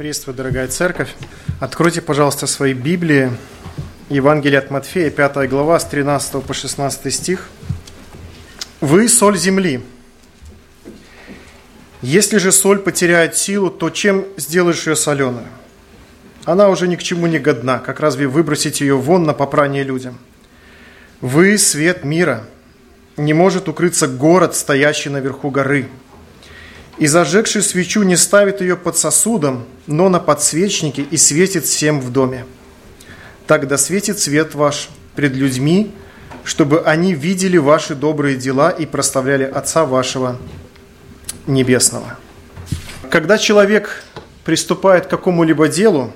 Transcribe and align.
Приветствую, 0.00 0.34
дорогая 0.34 0.66
церковь. 0.66 1.14
Откройте, 1.60 2.00
пожалуйста, 2.00 2.46
свои 2.46 2.72
Библии. 2.72 3.30
Евангелие 4.08 4.58
от 4.58 4.70
Матфея, 4.70 5.10
5 5.10 5.46
глава, 5.46 5.78
с 5.78 5.84
13 5.84 6.42
по 6.42 6.54
16 6.54 7.12
стих. 7.12 7.50
«Вы– 8.80 9.08
соль 9.10 9.36
земли. 9.36 9.82
Если 12.00 12.38
же 12.38 12.50
соль 12.50 12.78
потеряет 12.78 13.36
силу, 13.36 13.68
то 13.68 13.90
чем 13.90 14.24
сделаешь 14.38 14.86
ее 14.86 14.96
соленую? 14.96 15.44
Она 16.46 16.70
уже 16.70 16.88
ни 16.88 16.96
к 16.96 17.02
чему 17.02 17.26
не 17.26 17.38
годна, 17.38 17.78
как 17.78 18.00
разве 18.00 18.26
выбросить 18.26 18.80
ее 18.80 18.96
вон 18.96 19.24
на 19.24 19.34
попрание 19.34 19.82
людям? 19.82 20.16
Вы– 21.20 21.58
свет 21.58 22.04
мира. 22.04 22.44
Не 23.18 23.34
может 23.34 23.68
укрыться 23.68 24.08
город, 24.08 24.56
стоящий 24.56 25.10
наверху 25.10 25.50
горы– 25.50 25.88
и 27.00 27.06
зажегший 27.06 27.62
свечу 27.62 28.02
не 28.02 28.14
ставит 28.14 28.60
ее 28.60 28.76
под 28.76 28.96
сосудом, 28.96 29.64
но 29.86 30.10
на 30.10 30.20
подсвечнике 30.20 31.00
и 31.00 31.16
светит 31.16 31.64
всем 31.64 31.98
в 31.98 32.12
доме. 32.12 32.44
Тогда 33.46 33.78
светит 33.78 34.18
свет 34.18 34.54
ваш 34.54 34.90
пред 35.16 35.32
людьми, 35.32 35.92
чтобы 36.44 36.82
они 36.82 37.14
видели 37.14 37.56
ваши 37.56 37.94
добрые 37.94 38.36
дела 38.36 38.68
и 38.68 38.84
проставляли 38.84 39.44
Отца 39.44 39.86
вашего 39.86 40.36
Небесного. 41.46 42.18
Когда 43.10 43.38
человек 43.38 44.04
приступает 44.44 45.06
к 45.06 45.10
какому-либо 45.10 45.68
делу, 45.68 46.12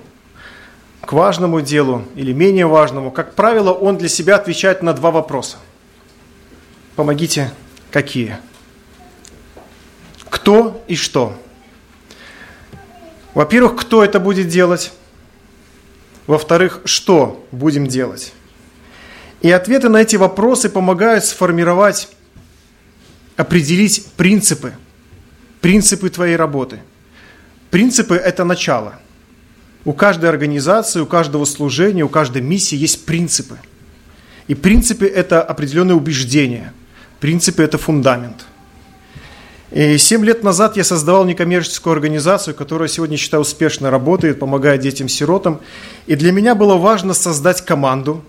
к 1.01 1.15
важному 1.15 1.63
делу 1.63 2.05
или 2.15 2.33
менее 2.35 2.67
важному, 2.67 3.11
как 3.11 3.33
правило, 3.33 3.73
он 3.73 3.97
для 3.97 4.11
себя 4.11 4.37
отвечает 4.37 4.83
на 4.83 4.93
два 4.93 5.11
вопроса. 5.11 5.57
Помогите, 6.95 7.51
какие? 7.91 8.37
Кто 10.35 10.85
и 10.89 10.97
что. 10.97 11.41
Во-первых, 13.35 13.77
кто 13.77 14.03
это 14.03 14.19
будет 14.19 14.49
делать? 14.49 14.93
Во-вторых, 16.27 16.81
что 16.85 17.47
будем 17.53 17.87
делать? 17.87 18.33
И 19.43 19.51
ответы 19.53 19.89
на 19.89 19.99
эти 19.99 20.17
вопросы 20.17 20.69
помогают 20.69 21.25
сформировать, 21.25 22.09
определить 23.37 24.07
принципы, 24.17 24.75
принципы 25.61 26.11
твоей 26.11 26.35
работы. 26.35 26.81
Принципы– 27.71 28.15
это 28.17 28.43
начало. 28.43 28.99
У 29.85 29.93
каждой 29.93 30.31
организации, 30.31 30.99
у 30.99 31.07
каждого 31.07 31.45
служения, 31.45 32.03
у 32.03 32.09
каждой 32.09 32.43
миссии 32.43 32.75
есть 32.77 33.07
принципы. 33.07 33.59
И 34.49 34.57
принципы– 34.57 35.07
это 35.15 35.45
определенные 35.45 35.95
убеждения. 35.95 36.73
Принципы– 37.21 37.63
это 37.65 37.79
фундамент– 37.79 38.47
и 39.71 39.99
семь 39.99 40.25
лет 40.25 40.43
назад 40.43 40.77
я 40.77 40.85
создавал 40.85 41.25
некоммерческую 41.25 41.93
организацию, 41.93 42.55
которая 42.55 42.89
сегодня, 42.89 43.17
считаю, 43.17 43.41
успешно 43.41 43.91
работает, 43.91 44.39
помогает 44.39 44.83
детям-сиротам. 44.83 45.61
И 46.07 46.15
для 46.15 46.33
меня 46.33 46.55
было 46.55 46.77
важно 46.77 47.15
создать 47.15 47.65
команду, 47.65 48.25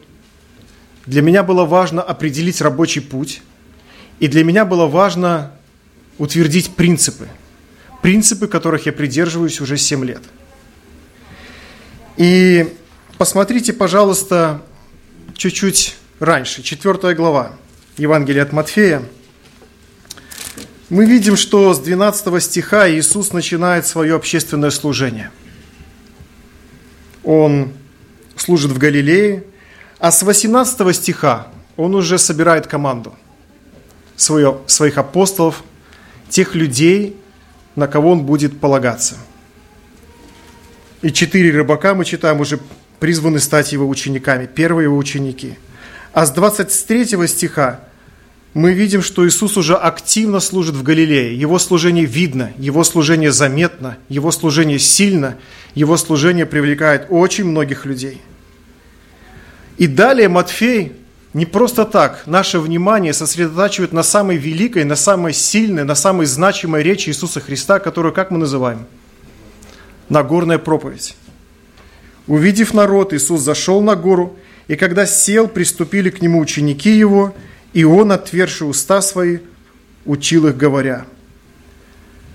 для 1.06 1.22
меня 1.22 1.44
было 1.44 1.66
важно 1.66 2.02
определить 2.02 2.62
рабочий 2.62 3.02
путь, 3.02 3.42
и 4.20 4.28
для 4.28 4.44
меня 4.44 4.66
было 4.66 4.88
важно 4.88 5.52
утвердить 6.18 6.74
принципы, 6.76 7.28
принципы, 8.02 8.48
которых 8.48 8.86
я 8.86 8.94
придерживаюсь 8.94 9.60
уже 9.62 9.78
7 9.78 10.04
лет. 10.06 10.24
И 12.18 12.74
посмотрите, 13.18 13.74
пожалуйста, 13.74 14.62
чуть-чуть 15.36 15.98
раньше, 16.20 16.64
4 16.64 17.14
глава 17.14 17.52
Евангелия 17.98 18.44
от 18.44 18.54
Матфея– 18.54 19.04
мы 20.96 21.06
видим, 21.06 21.36
что 21.36 21.74
с 21.74 21.80
12 21.80 22.42
стиха 22.42 22.90
Иисус 22.90 23.34
начинает 23.34 23.86
свое 23.86 24.16
общественное 24.16 24.70
служение. 24.70 25.30
Он 27.22 27.74
служит 28.38 28.72
в 28.72 28.78
Галилее, 28.78 29.44
а 30.00 30.10
с 30.10 30.24
18 30.24 30.96
стиха 30.96 31.48
он 31.76 31.96
уже 31.96 32.18
собирает 32.18 32.68
команду 32.68 33.14
свое, 34.16 34.60
своих 34.68 34.98
апостолов, 34.98 35.66
тех 36.30 36.56
людей, 36.56 37.18
на 37.76 37.90
кого 37.90 38.14
он 38.14 38.26
будет 38.26 38.62
полагаться. 38.62 39.16
И 41.02 41.12
четыре 41.12 41.52
рыбака, 41.52 41.94
мы 41.94 42.06
читаем, 42.06 42.40
уже 42.40 42.58
призваны 43.02 43.40
стать 43.40 43.74
его 43.74 43.86
учениками, 43.86 44.46
первые 44.46 44.86
его 44.86 44.96
ученики. 44.96 45.58
А 46.14 46.26
с 46.26 46.32
23 46.32 47.28
стиха 47.28 47.82
мы 48.56 48.74
видим, 48.74 49.02
что 49.02 49.28
Иисус 49.28 49.58
уже 49.58 49.76
активно 49.76 50.40
служит 50.40 50.76
в 50.76 50.82
Галилее. 50.82 51.38
Его 51.38 51.60
служение 51.60 52.06
видно, 52.06 52.54
его 52.58 52.86
служение 52.86 53.34
заметно, 53.34 53.98
его 54.08 54.32
служение 54.32 54.80
сильно, 54.80 55.36
его 55.76 55.98
служение 55.98 56.46
привлекает 56.46 57.08
очень 57.10 57.44
многих 57.44 57.86
людей. 57.86 58.22
И 59.78 59.88
далее 59.88 60.30
Матфей 60.30 60.94
не 61.34 61.46
просто 61.46 61.84
так 61.84 62.26
наше 62.28 62.60
внимание 62.60 63.12
сосредотачивает 63.12 63.92
на 63.92 64.04
самой 64.04 64.38
великой, 64.38 64.86
на 64.86 64.96
самой 64.96 65.34
сильной, 65.34 65.84
на 65.84 65.96
самой 65.96 66.26
значимой 66.26 66.82
речи 66.82 67.10
Иисуса 67.10 67.42
Христа, 67.42 67.80
которую 67.80 68.14
как 68.14 68.32
мы 68.32 68.38
называем? 68.38 68.86
Нагорная 70.08 70.60
проповедь. 70.60 71.18
Увидев 72.26 72.74
народ, 72.74 73.12
Иисус 73.12 73.42
зашел 73.42 73.82
на 73.82 73.98
гору, 73.98 74.40
и 74.70 74.78
когда 74.78 75.06
сел, 75.06 75.50
приступили 75.50 76.10
к 76.10 76.22
нему 76.22 76.40
ученики 76.40 76.98
его– 76.98 77.36
и 77.76 77.84
он, 77.84 78.14
отверши 78.14 78.64
уста 78.64 79.02
свои, 79.02 79.40
учил 80.06 80.48
их, 80.48 80.56
говоря. 80.56 81.06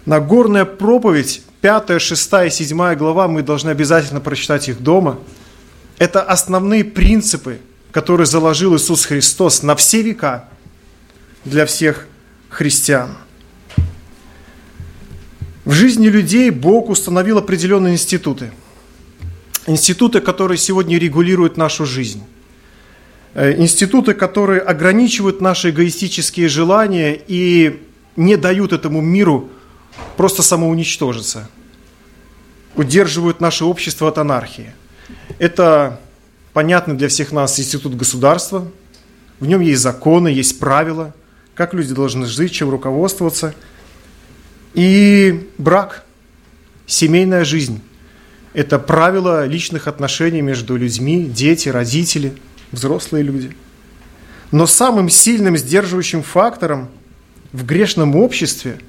Нагорная 0.05 0.67
проповедь, 0.67 1.43
5, 1.63 1.99
6 2.01 2.33
и 2.47 2.51
7 2.51 2.95
глава, 2.95 3.27
мы 3.27 3.43
должны 3.43 3.71
обязательно 3.71 4.21
прочитать 4.21 4.69
их 4.69 4.83
дома. 4.83 5.19
Это 5.97 6.23
основные 6.23 6.85
принципы, 6.85 7.59
которые 7.91 8.27
заложил 8.27 8.77
Иисус 8.77 9.07
Христос 9.07 9.63
на 9.63 9.77
все 9.77 10.03
века 10.03 10.51
для 11.47 11.65
всех 11.65 12.07
христиан. 12.51 13.17
В 15.65 15.73
жизни 15.73 16.09
людей 16.09 16.51
Бог 16.51 16.91
установил 16.91 17.39
определенные 17.39 17.95
институты. 17.95 18.51
Институты, 19.67 20.21
которые 20.21 20.59
сегодня 20.59 20.99
регулируют 20.99 21.57
нашу 21.57 21.87
жизнь. 21.87 22.23
Э, 23.33 23.55
институты, 23.57 24.15
которые 24.15 24.61
ограничивают 24.61 25.41
наши 25.41 25.71
эгоистические 25.71 26.49
желания 26.49 27.21
и 27.27 27.81
не 28.17 28.37
дают 28.37 28.73
этому 28.73 29.01
миру 29.01 29.51
просто 30.17 30.43
самоуничтожиться, 30.43 31.49
удерживают 32.75 33.41
наше 33.41 33.65
общество 33.65 34.09
от 34.09 34.19
анархии. 34.19 34.73
Это 35.39 36.01
понятный 36.53 36.97
для 36.97 37.09
всех 37.09 37.31
нас. 37.31 37.59
Институт 37.61 37.95
государства, 37.95 38.67
в 39.39 39.47
нем 39.47 39.61
есть 39.61 39.81
законы, 39.81 40.29
есть 40.29 40.59
правила, 40.59 41.15
как 41.55 41.73
люди 41.73 41.95
должны 41.95 42.27
жить, 42.27 42.53
чем 42.53 42.69
руководствоваться. 42.69 43.55
И 44.75 45.49
брак, 45.57 46.05
семейная 46.87 47.45
жизнь– 47.45 47.81
это 48.55 48.81
правила 48.81 49.47
личных 49.47 49.87
отношений 49.87 50.43
между 50.43 50.77
людьми, 50.77 51.25
дети, 51.25 51.69
родители– 51.69 52.33
взрослые 52.73 53.23
люди. 53.23 53.57
Но 54.51 54.67
самым 54.67 55.09
сильным 55.09 55.57
сдерживающим 55.57 56.23
фактором 56.23 56.89
в 57.53 57.65
грешном 57.65 58.17
обществе, 58.17 58.81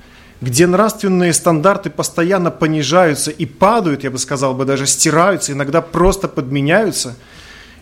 где 0.42 0.66
нравственные 0.66 1.34
стандарты 1.34 1.90
постоянно 1.90 2.50
понижаются 2.50 3.30
и 3.30 3.46
падают, 3.46 4.03
я 4.03 4.12
бы 4.12 4.18
сказал 4.18 4.56
бы, 4.56 4.66
даже 4.66 4.88
стираются, 4.88 5.52
иногда 5.52 5.81
просто 5.81 6.28
подменяются, 6.28 7.16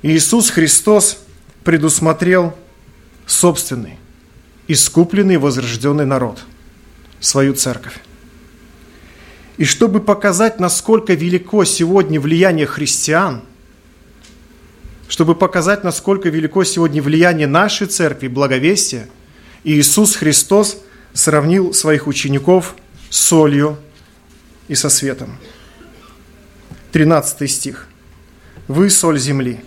Иисус 0.01 0.49
Христос 0.49 1.19
предусмотрел 1.63 2.55
собственный, 3.25 3.97
искупленный, 4.67 5.37
возрожденный 5.37 6.05
народ, 6.05 6.43
свою 7.19 7.53
церковь. 7.53 7.99
И 9.57 9.65
чтобы 9.65 9.99
показать, 9.99 10.59
насколько 10.59 11.13
велико 11.13 11.63
сегодня 11.65 12.19
влияние 12.19 12.65
христиан– 12.65 13.43
чтобы 15.09 15.33
показать, 15.33 15.83
насколько 15.83 16.29
велико 16.29 16.63
сегодня 16.63 17.01
влияние 17.01 17.47
нашей 17.47 17.87
церкви, 17.87 18.27
благовестия, 18.27 19.09
Иисус 19.63 20.15
Христос 20.15 20.81
сравнил 21.13 21.73
своих 21.73 22.05
учеников 22.05 22.75
с 23.09 23.17
солью 23.17 23.77
и 24.67 24.75
со 24.75 24.89
светом. 24.89 25.37
13 26.91 27.49
стих. 27.51 27.87
«Вы– 28.67 28.89
соль 28.91 29.19
земли». 29.19 29.59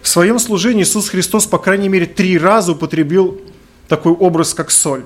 В 0.00 0.06
своем 0.06 0.38
служении 0.38 0.84
Иисус 0.84 1.08
Христос, 1.08 1.46
по 1.46 1.58
крайней 1.58 1.88
мере, 1.88 2.06
три 2.06 2.38
раза 2.38 2.72
употребил 2.72 3.40
такой 3.88 4.12
образ, 4.12 4.54
как 4.54 4.70
соль. 4.70 5.04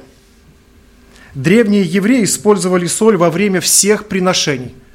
Древние 1.34 1.82
евреи 1.82 2.24
использовали 2.24 2.86
соль 2.86 3.16
во 3.16 3.30
время 3.30 3.62
всех 3.62 4.06
приношений– 4.06 4.74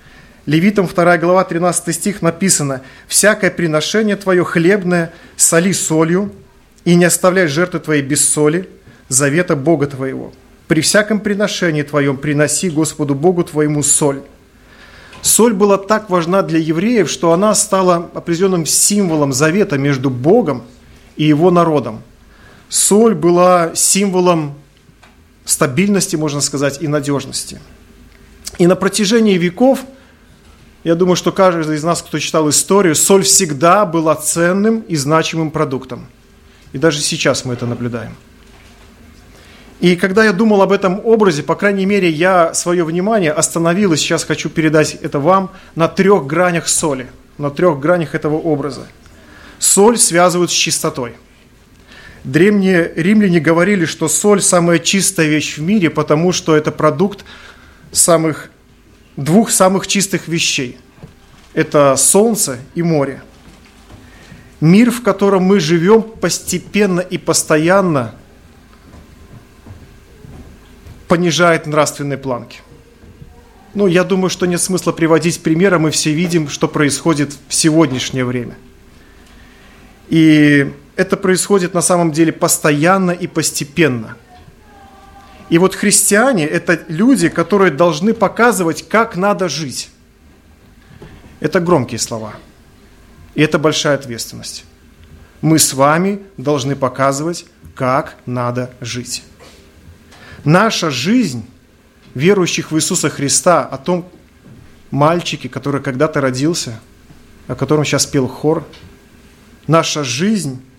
Левитам 0.46 0.88
2 0.88 1.18
глава 1.20 1.46
13 1.46 1.96
стих 1.96 2.22
написано 2.22 2.82
«Всякое 3.08 3.50
приношение 3.50 4.18
твое 4.18 4.44
хлебное 4.44 5.14
соли 5.38 5.72
солью, 5.72 6.34
и 6.84 6.96
не 6.96 7.06
оставляй 7.06 7.48
жертвы 7.48 7.80
твоей 7.80 8.02
без 8.02 8.28
соли, 8.28 8.70
завета 9.08 9.56
Бога 9.56 9.88
твоего. 9.88 10.34
При 10.68 10.82
всяком 10.82 11.22
приношении 11.22 11.82
твоем 11.84 12.18
приноси 12.18 12.70
Господу 12.70 13.16
Богу 13.16 13.46
твоему 13.46 13.84
соль». 13.84 14.22
Соль 15.22 15.54
была 15.54 15.78
так 15.78 16.10
важна 16.10 16.42
для 16.42 16.60
евреев, 16.60 17.10
что 17.10 17.32
она 17.32 17.56
стала 17.56 18.10
определенным 18.14 18.66
символом 18.66 19.32
завета 19.32 19.78
между 19.78 20.10
Богом 20.10 20.64
и 21.16 21.24
его 21.24 21.52
народом. 21.52 22.02
Соль 22.68 23.16
была 23.16 23.74
символом 23.76 24.56
стабильности, 25.46 26.18
можно 26.18 26.42
сказать, 26.42 26.82
и 26.82 26.90
надежности. 26.90 27.62
И 28.58 28.68
на 28.68 28.76
протяжении 28.76 29.38
веков, 29.38 29.80
я 30.84 30.96
думаю, 30.96 31.16
что 31.16 31.32
каждый 31.32 31.76
из 31.76 31.84
нас, 31.84 32.02
кто 32.02 32.20
читал 32.20 32.50
историю, 32.50 32.96
соль 32.96 33.24
всегда 33.24 33.86
была 33.86 34.16
ценным 34.16 34.80
и 34.82 34.96
значимым 34.96 35.52
продуктом. 35.52 36.08
И 36.74 36.78
даже 36.78 37.00
сейчас 37.00 37.46
мы 37.46 37.54
это 37.54 37.66
наблюдаем. 37.66 38.16
И 39.80 39.96
когда 39.96 40.24
я 40.24 40.34
думал 40.34 40.62
об 40.62 40.72
этом 40.72 41.02
образе, 41.04 41.44
по 41.44 41.56
крайней 41.56 41.86
мере, 41.86 42.10
я 42.10 42.54
свое 42.54 42.84
внимание 42.84 43.32
остановил, 43.32 43.94
и 43.94 43.98
сейчас 43.98 44.24
хочу 44.24 44.50
передать 44.50 44.96
это 44.96 45.20
вам, 45.20 45.52
на 45.76 45.88
трех 45.88 46.26
гранях 46.26 46.70
соли, 46.70 47.08
на 47.38 47.50
трех 47.50 47.80
гранях 47.80 48.16
этого 48.16 48.36
образа. 48.36 48.88
Соль 49.60 49.98
связывают 49.98 50.52
с 50.52 50.54
чистотой. 50.54 51.16
Древние 52.24 52.94
римляне 52.96 53.42
говорили, 53.42 53.84
что 53.86 54.08
соль– 54.08 54.42
самая 54.42 54.80
чистая 54.80 55.28
вещь 55.28 55.58
в 55.58 55.62
мире, 55.62 55.90
потому 55.90 56.32
что 56.32 56.56
это 56.56 56.72
продукт 56.72 57.26
самых, 57.92 58.50
двух 59.16 59.52
самых 59.52 59.88
чистых 59.88 60.28
вещей. 60.28 60.78
Это 61.54 61.96
солнце 61.96 62.60
и 62.76 62.82
море. 62.82 63.22
Мир, 64.60 64.92
в 64.92 65.04
котором 65.04 65.44
мы 65.44 65.60
живем, 65.60 66.02
постепенно 66.02 67.02
и 67.02 67.18
постоянно 67.18 68.16
понижает 71.08 71.68
нравственные 71.68 72.18
планки. 72.18 72.60
Ну, 73.74 73.88
я 73.88 74.04
думаю, 74.04 74.30
что 74.30 74.46
нет 74.46 74.62
смысла 74.62 74.92
приводить 74.92 75.42
примеры, 75.42 75.80
мы 75.80 75.92
все 75.92 76.14
видим, 76.14 76.48
что 76.48 76.68
происходит 76.68 77.34
в 77.48 77.54
сегодняшнее 77.54 78.24
время. 78.24 78.56
И 80.10 80.72
это 80.96 81.18
происходит 81.18 81.74
на 81.74 81.82
самом 81.82 82.12
деле 82.12 82.32
постоянно 82.32 83.12
и 83.12 83.28
постепенно. 83.28 84.16
И 85.50 85.58
вот 85.58 85.76
христиане– 85.76 86.46
это 86.48 86.84
люди, 86.88 87.30
которые 87.30 87.72
должны 87.72 88.14
показывать, 88.14 88.88
как 88.88 89.16
надо 89.16 89.50
жить. 89.50 89.90
Это 91.40 91.60
громкие 91.60 92.00
слова. 92.00 92.34
И 93.36 93.42
это 93.42 93.60
большая 93.60 93.96
ответственность. 93.96 94.66
Мы 95.42 95.60
с 95.60 95.74
вами 95.74 96.22
должны 96.38 96.76
показывать, 96.76 97.46
как 97.76 98.16
надо 98.26 98.74
жить. 98.80 99.24
Наша 100.46 100.90
жизнь 100.90 101.46
верующих 102.14 102.72
в 102.72 102.78
Иисуса 102.78 103.10
Христа, 103.10 103.64
о 103.66 103.78
том 103.78 104.08
мальчике, 104.92 105.50
который 105.50 105.82
когда-то 105.82 106.22
родился, 106.22 106.80
о 107.48 107.56
котором 107.56 107.84
сейчас 107.84 108.06
пел 108.06 108.28
хор, 108.28 108.66
наша 109.68 110.04
жизнь– 110.04 110.62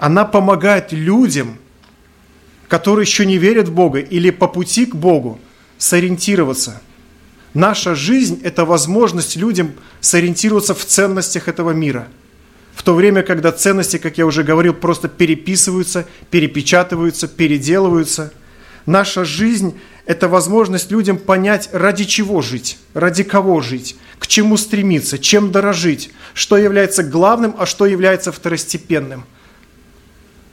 она 0.00 0.24
помогает 0.24 0.92
людям, 0.92 1.58
которые 2.70 3.02
еще 3.02 3.26
не 3.26 3.36
верят 3.36 3.68
в 3.68 3.72
Бога 3.72 3.98
или 3.98 4.30
по 4.30 4.46
пути 4.46 4.86
к 4.86 4.94
Богу, 4.94 5.40
сориентироваться. 5.76 6.80
Наша 7.52 7.96
жизнь– 7.96 8.40
это 8.44 8.64
возможность 8.64 9.34
людям 9.34 9.72
сориентироваться 10.00 10.72
в 10.76 10.84
ценностях 10.84 11.48
этого 11.48 11.72
мира. 11.72 12.06
В 12.72 12.84
то 12.84 12.94
время, 12.94 13.24
когда 13.24 13.50
ценности, 13.50 13.98
как 13.98 14.18
я 14.18 14.24
уже 14.24 14.44
говорил, 14.44 14.72
просто 14.72 15.08
переписываются, 15.08 16.06
перепечатываются, 16.30 17.26
переделываются. 17.26 18.32
Наша 18.86 19.24
жизнь– 19.24 19.76
это 20.06 20.28
возможность 20.28 20.92
людям 20.92 21.18
понять, 21.18 21.70
ради 21.72 22.04
чего 22.04 22.40
жить, 22.40 22.78
ради 22.94 23.24
кого 23.24 23.60
жить, 23.60 23.96
к 24.20 24.28
чему 24.28 24.56
стремиться, 24.56 25.18
чем 25.18 25.50
дорожить, 25.50 26.12
что 26.34 26.56
является 26.56 27.02
главным, 27.02 27.56
а 27.58 27.66
что 27.66 27.84
является 27.84 28.30
второстепенным– 28.30 29.24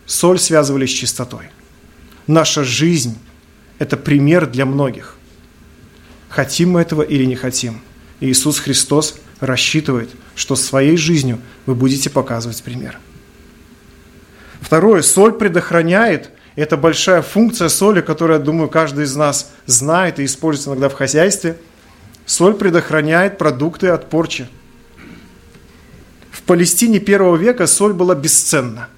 соль 0.08 0.40
связывали 0.40 0.88
с 0.88 0.92
чистотой. 0.92 1.50
Наша 2.28 2.66
жизнь– 2.66 3.18
это 3.80 3.96
пример 3.96 4.48
для 4.48 4.66
многих. 4.66 5.16
Хотим 6.28 6.72
мы 6.72 6.82
этого 6.82 7.02
или 7.02 7.24
не 7.24 7.36
хотим. 7.36 7.82
Иисус 8.20 8.60
Христос 8.60 9.16
рассчитывает, 9.40 10.10
что 10.36 10.58
своей 10.58 10.98
жизнью 10.98 11.40
вы 11.66 11.74
будете 11.74 12.10
показывать 12.10 12.62
пример. 12.64 13.00
Второе, 14.60 15.02
соль 15.04 15.34
предохраняет. 15.34 16.32
Это 16.58 16.76
большая 16.76 17.22
функция 17.22 17.70
соли, 17.70 18.02
которую, 18.02 18.40
я 18.40 18.46
думаю, 18.46 18.68
каждый 18.68 19.06
из 19.06 19.16
нас 19.16 19.52
знает 19.66 20.20
и 20.20 20.26
использует 20.26 20.68
иногда 20.68 20.90
в 20.90 20.98
хозяйстве. 20.98 21.58
Соль 22.26 22.56
предохраняет 22.56 23.38
продукты 23.38 23.88
от 23.88 24.10
порчи. 24.10 24.50
В 26.32 26.42
Палестине 26.42 27.00
первого 27.00 27.38
века 27.38 27.68
соль 27.68 27.94
была 27.94 28.16
бесценна– 28.16 28.90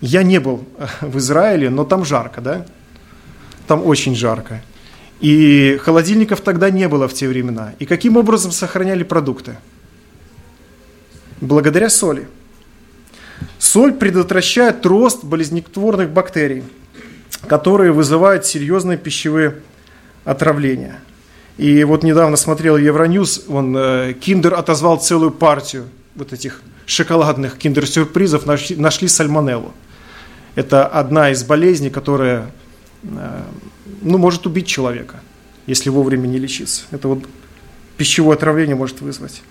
я 0.00 0.22
не 0.22 0.40
был 0.40 0.64
в 1.00 1.18
Израиле, 1.18 1.70
но 1.70 1.84
там 1.84 2.04
жарко, 2.04 2.40
да? 2.40 2.66
Там 3.66 3.84
очень 3.84 4.14
жарко. 4.14 4.62
И 5.20 5.78
холодильников 5.82 6.40
тогда 6.40 6.70
не 6.70 6.88
было 6.88 7.08
в 7.08 7.14
те 7.14 7.26
времена. 7.26 7.72
И 7.78 7.86
каким 7.86 8.16
образом 8.16 8.52
сохраняли 8.52 9.02
продукты? 9.02 9.56
Благодаря 11.40 11.88
соли. 11.88 12.28
Соль 13.58 13.94
предотвращает 13.94 14.84
рост 14.84 15.24
болезнетворных 15.24 16.10
бактерий, 16.10 16.64
которые 17.48 17.92
вызывают 17.92 18.46
серьезные 18.46 18.98
пищевые 18.98 19.56
отравления. 20.24 21.00
И 21.56 21.84
вот 21.84 22.02
недавно 22.02 22.36
смотрел 22.36 22.76
Евроньюз, 22.76 23.44
он, 23.48 23.74
э, 23.76 24.14
Киндер 24.20 24.54
отозвал 24.54 24.98
целую 24.98 25.30
партию 25.30 25.86
вот 26.14 26.32
этих 26.32 26.62
шоколадных 26.84 27.56
киндер-сюрпризов, 27.56 28.46
нашли, 28.46 28.76
нашли 28.76 29.08
сальмонеллу. 29.08 29.72
Это 30.56 30.86
одна 30.86 31.30
из 31.30 31.44
болезней, 31.44 31.90
которая 31.90 32.50
э, 33.04 33.42
ну, 34.02 34.18
может 34.18 34.46
убить 34.46 34.66
человека, 34.66 35.20
если 35.66 35.90
вовремя 35.90 36.26
не 36.26 36.38
лечиться. 36.38 36.82
Это 36.90 37.08
вот 37.08 37.24
пищевое 37.96 38.36
отравление 38.36 38.74
может 38.74 39.00
вызвать. 39.02 39.42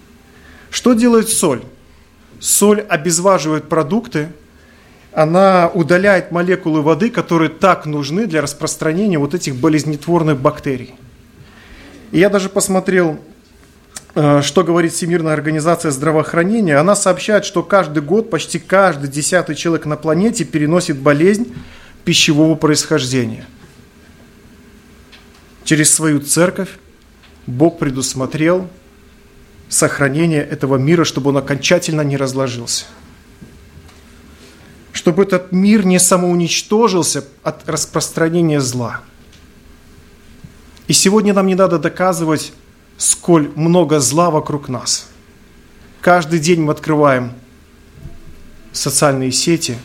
Что 0.72 0.94
делает 0.94 1.30
соль? 1.30 1.62
Соль 2.40 2.82
обезваживает 2.82 3.70
продукты, 3.70 4.30
она 5.14 5.70
удаляет 5.74 6.32
молекулы 6.32 6.82
воды, 6.82 7.10
которые 7.10 7.50
так 7.50 7.86
нужны 7.86 8.26
для 8.26 8.42
распространения 8.42 9.18
вот 9.18 9.34
этих 9.34 9.56
болезнетворных 9.56 10.38
бактерий. 10.38 10.96
И 12.12 12.20
я 12.20 12.30
даже 12.30 12.50
посмотрел 12.50 13.20
что 14.16 14.64
говорит 14.64 14.94
Всемирная 14.94 15.34
организация 15.34 15.92
здравоохранения, 15.92 16.78
она 16.78 16.96
сообщает, 16.96 17.44
что 17.44 17.64
каждый 17.64 18.02
год 18.02 18.30
почти 18.30 18.60
каждый 18.60 19.10
десятый 19.10 19.56
человек 19.56 19.86
на 19.86 19.98
планете 19.98 20.46
переносит 20.46 20.98
болезнь 20.98 21.54
пищевого 22.06 22.56
происхождения. 22.56 23.46
Через 25.66 25.94
свою 25.94 26.22
церковь 26.22 26.70
Бог 27.46 27.78
предусмотрел 27.78 28.70
сохранение 29.68 30.44
этого 30.44 30.78
мира, 30.78 31.04
чтобы 31.04 31.32
он 31.32 31.38
окончательно 31.38 32.02
не 32.02 32.16
разложился. 32.16 32.86
Чтобы 34.94 35.24
этот 35.24 35.52
мир 35.52 35.86
не 35.86 36.00
самоуничтожился 36.00 37.26
от 37.44 37.68
распространения 37.68 38.62
зла. 38.62 39.02
И 40.88 40.94
сегодня 40.94 41.34
нам 41.34 41.48
не 41.48 41.56
надо 41.56 41.80
доказывать 41.80 42.54
сколь 42.98 43.52
много 43.56 44.00
зла 44.00 44.30
вокруг 44.30 44.70
нас. 44.70 45.08
Каждый 46.02 46.40
день 46.40 46.62
мы 46.62 46.72
открываем 46.72 47.34
социальные 48.72 49.32
сети, 49.32 49.78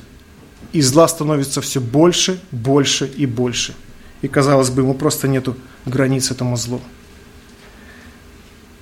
и 0.72 0.82
зла 0.82 1.08
становится 1.08 1.60
все 1.60 1.80
больше, 1.80 2.40
больше 2.50 3.06
и 3.06 3.26
больше. 3.26 3.74
И, 4.22 4.28
казалось 4.28 4.70
бы, 4.70 4.82
ему 4.82 4.94
просто 4.94 5.28
нету 5.28 5.56
границ 5.86 6.30
этому 6.30 6.56
злу. 6.56 6.80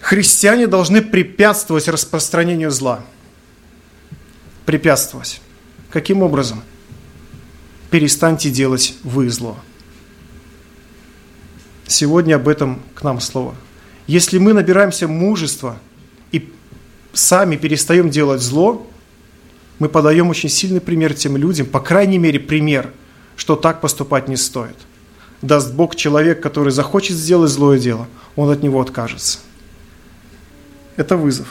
Христиане 0.00 0.66
должны 0.66 1.00
препятствовать 1.00 1.88
распространению 1.88 2.70
зла. 2.70 3.04
Препятствовать. 4.66 5.40
Каким 5.90 6.22
образом? 6.22 6.62
Перестаньте 7.90 8.50
делать 8.50 8.96
вы 9.02 9.30
зло. 9.30 9.56
Сегодня 11.86 12.34
об 12.34 12.48
этом 12.48 12.82
к 12.94 13.02
нам 13.02 13.20
слово– 13.20 13.54
если 14.08 14.38
мы 14.38 14.54
набираемся 14.54 15.06
мужества 15.06 15.78
и 16.32 16.50
сами 17.12 17.56
перестаем 17.56 18.08
делать 18.08 18.40
зло, 18.40 18.90
мы 19.78 19.90
подаем 19.90 20.30
очень 20.30 20.48
сильный 20.48 20.80
пример 20.80 21.12
тем 21.12 21.36
людям, 21.36 21.66
по 21.66 21.78
крайней 21.78 22.16
мере 22.16 22.40
пример, 22.40 22.90
что 23.36 23.54
так 23.54 23.82
поступать 23.82 24.26
не 24.26 24.36
стоит. 24.36 24.76
Даст 25.42 25.74
Бог 25.74 25.94
человек, 25.94 26.42
который 26.42 26.72
захочет 26.72 27.16
сделать 27.16 27.50
злое 27.50 27.78
дело, 27.78 28.08
он 28.34 28.48
от 28.50 28.62
него 28.62 28.80
откажется. 28.80 29.40
Это 30.96 31.18
вызов. 31.18 31.48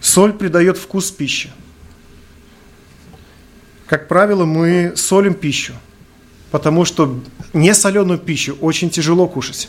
Соль 0.00 0.32
придает 0.32 0.76
вкус 0.76 1.12
пищи. 1.12 1.52
Как 3.86 4.08
правило, 4.08 4.44
мы 4.44 4.94
солим 4.96 5.34
пищу, 5.34 5.74
потому 6.50 6.84
что 6.84 7.20
несоленую 7.52 8.18
пищу 8.18 8.58
очень 8.60 8.90
тяжело 8.90 9.28
кушать 9.28 9.68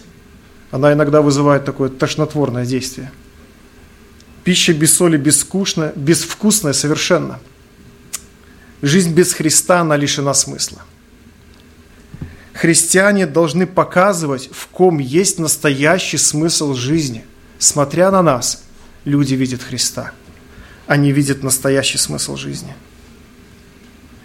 она 0.74 0.92
иногда 0.92 1.22
вызывает 1.22 1.65
такое 1.65 1.88
тошнотворное 1.88 2.65
действие. 2.65 3.12
Пища 4.44 4.74
без 4.74 4.98
соли 4.98 5.18
безвкусная, 5.18 5.94
безвкусная 5.96 6.74
совершенно. 6.74 7.39
Жизнь 8.82 9.13
без 9.13 9.34
Христа, 9.34 9.82
она 9.82 9.96
лишена 9.96 10.34
смысла. 10.34 10.82
Христиане 12.53 13.27
должны 13.27 13.68
показывать, 13.68 14.50
в 14.51 14.65
ком 14.70 14.98
есть 14.98 15.38
настоящий 15.38 16.18
смысл 16.18 16.74
жизни. 16.74 17.24
Смотря 17.60 18.10
на 18.10 18.24
нас, 18.24 18.63
люди 19.06 19.36
видят 19.36 19.62
Христа. 19.62 20.12
Они 20.88 21.12
видят 21.12 21.44
настоящий 21.44 22.00
смысл 22.00 22.36
жизни. 22.36 22.74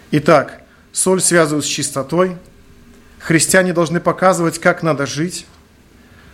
Итак, 0.09 0.63
соль 0.91 1.21
связывают 1.21 1.63
с 1.63 1.69
чистотой. 1.69 2.37
Христиане 3.19 3.71
должны 3.71 3.99
показывать, 3.99 4.57
как 4.57 4.81
надо 4.81 5.05
жить. 5.05 5.45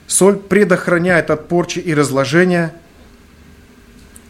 Соль 0.07 0.37
предохраняет 0.37 1.29
от 1.31 1.47
порчи 1.47 1.79
и 1.79 1.93
разложения. 1.93 2.73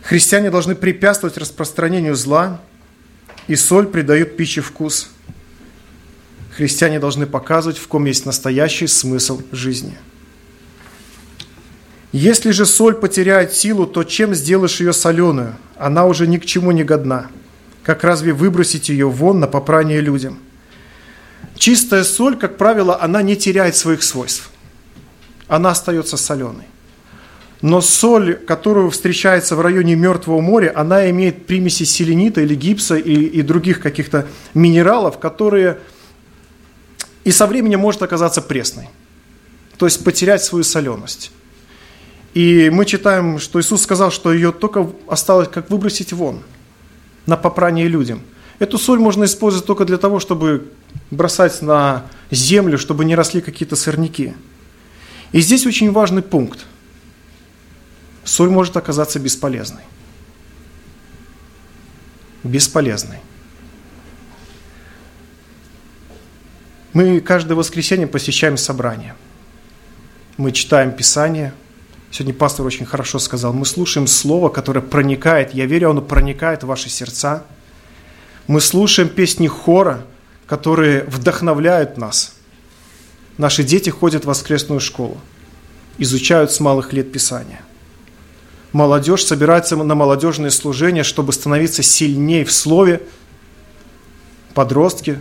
Христиане 0.02 0.52
должны 0.52 0.76
препятствовать 0.76 1.38
распространению 1.38 2.16
зла. 2.16 2.62
И 3.48 3.56
соль 3.56 3.88
придает 3.88 4.38
пище 4.38 4.62
вкус– 4.62 5.10
Христиане 6.56 7.00
должны 7.00 7.26
показывать, 7.26 7.78
в 7.78 7.88
ком 7.88 8.06
есть 8.06 8.26
настоящий 8.26 8.88
смысл 8.88 9.42
жизни. 9.52 9.98
Если 12.14 12.52
же 12.52 12.66
соль 12.66 12.96
потеряет 12.96 13.54
силу, 13.54 13.86
то 13.86 14.06
чем 14.06 14.34
сделаешь 14.34 14.80
ее 14.80 14.94
соленую? 14.94 15.58
Она 15.76 16.06
уже 16.06 16.28
ни 16.28 16.38
к 16.38 16.46
чему 16.46 16.72
не 16.72 16.86
годна. 16.86 17.28
Как 17.84 18.06
разве 18.06 18.32
выбросить 18.32 18.88
ее 18.88 19.10
вон 19.10 19.42
на 19.42 19.48
попрание 19.48 20.00
людям? 20.00 20.40
Чистая 21.58 22.06
соль, 22.06 22.38
как 22.38 22.58
правило, 22.58 23.02
она 23.02 23.22
не 23.22 23.36
теряет 23.36 23.76
своих 23.76 24.02
свойств. 24.02 24.50
Она 25.48 25.72
остается 25.72 26.18
соленой. 26.18 26.66
Но 27.62 27.82
соль, 27.82 28.36
которую 28.36 28.92
встречается 28.92 29.56
в 29.56 29.62
районе 29.62 29.96
Мертвого 29.96 30.42
моря, 30.42 30.72
она 30.76 31.10
имеет 31.10 31.46
примеси 31.46 31.84
селенита 31.84 32.42
или 32.42 32.54
гипса 32.54 32.96
и, 32.96 33.14
и 33.14 33.42
других 33.42 33.82
каких-то 33.82 34.28
минералов, 34.54 35.20
которые 35.20 35.80
и 37.24 37.32
со 37.32 37.48
временем 37.48 37.80
может 37.80 38.04
оказаться 38.04 38.42
пресной, 38.42 38.90
то 39.78 39.86
есть 39.88 40.04
потерять 40.04 40.44
свою 40.44 40.64
соленость. 40.64 41.32
И 42.36 42.70
мы 42.70 42.86
читаем, 42.86 43.40
что 43.40 43.60
Иисус 43.60 43.82
сказал, 43.82 44.12
что 44.12 44.32
ее 44.32 44.52
только 44.52 44.88
осталось 45.08 45.48
как 45.48 45.70
выбросить 45.70 46.14
вон 46.14 46.44
на 47.26 47.38
попрание 47.38 47.88
людям. 47.88 48.22
Эту 48.60 48.78
соль 48.78 49.00
можно 49.00 49.24
использовать 49.24 49.66
только 49.66 49.86
для 49.86 49.98
того, 49.98 50.20
чтобы 50.20 50.68
бросать 51.12 51.62
на 51.62 52.06
землю, 52.30 52.78
чтобы 52.78 53.06
не 53.06 53.16
росли 53.16 53.42
какие-то 53.42 53.76
сорняки. 53.76 54.34
И 55.36 55.42
здесь 55.42 55.66
очень 55.66 55.92
важный 55.92 56.22
пункт. 56.22 56.66
Соль 58.24 58.50
может 58.50 58.78
оказаться 58.78 59.20
бесполезной. 59.20 59.82
Бесполезной. 62.44 63.18
Мы 66.94 67.20
каждое 67.20 67.56
воскресенье 67.56 68.08
посещаем 68.08 68.56
собрание. 68.56 69.14
Мы 70.38 70.54
читаем 70.54 70.94
Писание. 70.94 71.54
Сегодня 72.12 72.34
пастор 72.34 72.66
очень 72.66 72.86
хорошо 72.86 73.20
сказал. 73.20 73.52
Мы 73.52 73.66
слушаем 73.66 74.08
Слово, 74.08 74.48
которое 74.48 74.80
проникает. 74.80 75.54
Я 75.54 75.66
верю, 75.66 75.90
оно 75.90 76.02
проникает 76.02 76.64
в 76.64 76.68
ваши 76.68 76.88
сердца. 76.88 77.44
Мы 78.48 78.62
слушаем 78.62 79.10
песни 79.10 79.48
хора, 79.48 80.06
которые 80.48 81.04
вдохновляют 81.04 81.98
нас. 81.98 82.35
Наши 83.38 83.64
дети 83.64 83.90
ходят 83.90 84.24
в 84.24 84.28
воскресную 84.28 84.80
школу, 84.80 85.18
изучают 85.98 86.52
с 86.52 86.60
малых 86.60 86.94
лет 86.94 87.12
Писания. 87.12 87.62
Молодежь 88.72 89.24
собирается 89.24 89.76
на 89.76 89.96
молодежные 89.96 90.52
служения, 90.52 91.04
чтобы 91.04 91.34
становиться 91.34 91.84
сильнее 91.84 92.46
в 92.46 92.52
Слове. 92.52 93.02
Подростки 94.54 95.20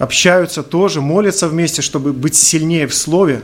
общаются 0.00 0.62
тоже, 0.62 1.00
молятся 1.00 1.46
вместе, 1.46 1.82
чтобы 1.82 2.12
быть 2.12 2.34
сильнее 2.34 2.86
в 2.86 2.94
слове. 2.94 3.42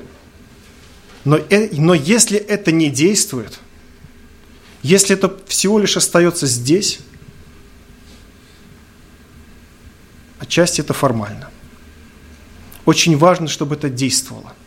Но, 1.24 1.36
э, 1.36 1.68
но 1.72 1.92
если 1.92 2.38
это 2.38 2.72
не 2.72 2.88
действует, 2.88 3.58
если 4.82 5.14
это 5.14 5.36
всего 5.48 5.78
лишь 5.78 5.96
остается 5.96 6.46
здесь, 6.46 7.00
отчасти 10.38 10.80
это 10.80 10.94
формально. 10.94 11.50
Очень 12.86 13.18
важно, 13.18 13.48
чтобы 13.48 13.74
это 13.74 13.90
действовало– 13.90 14.54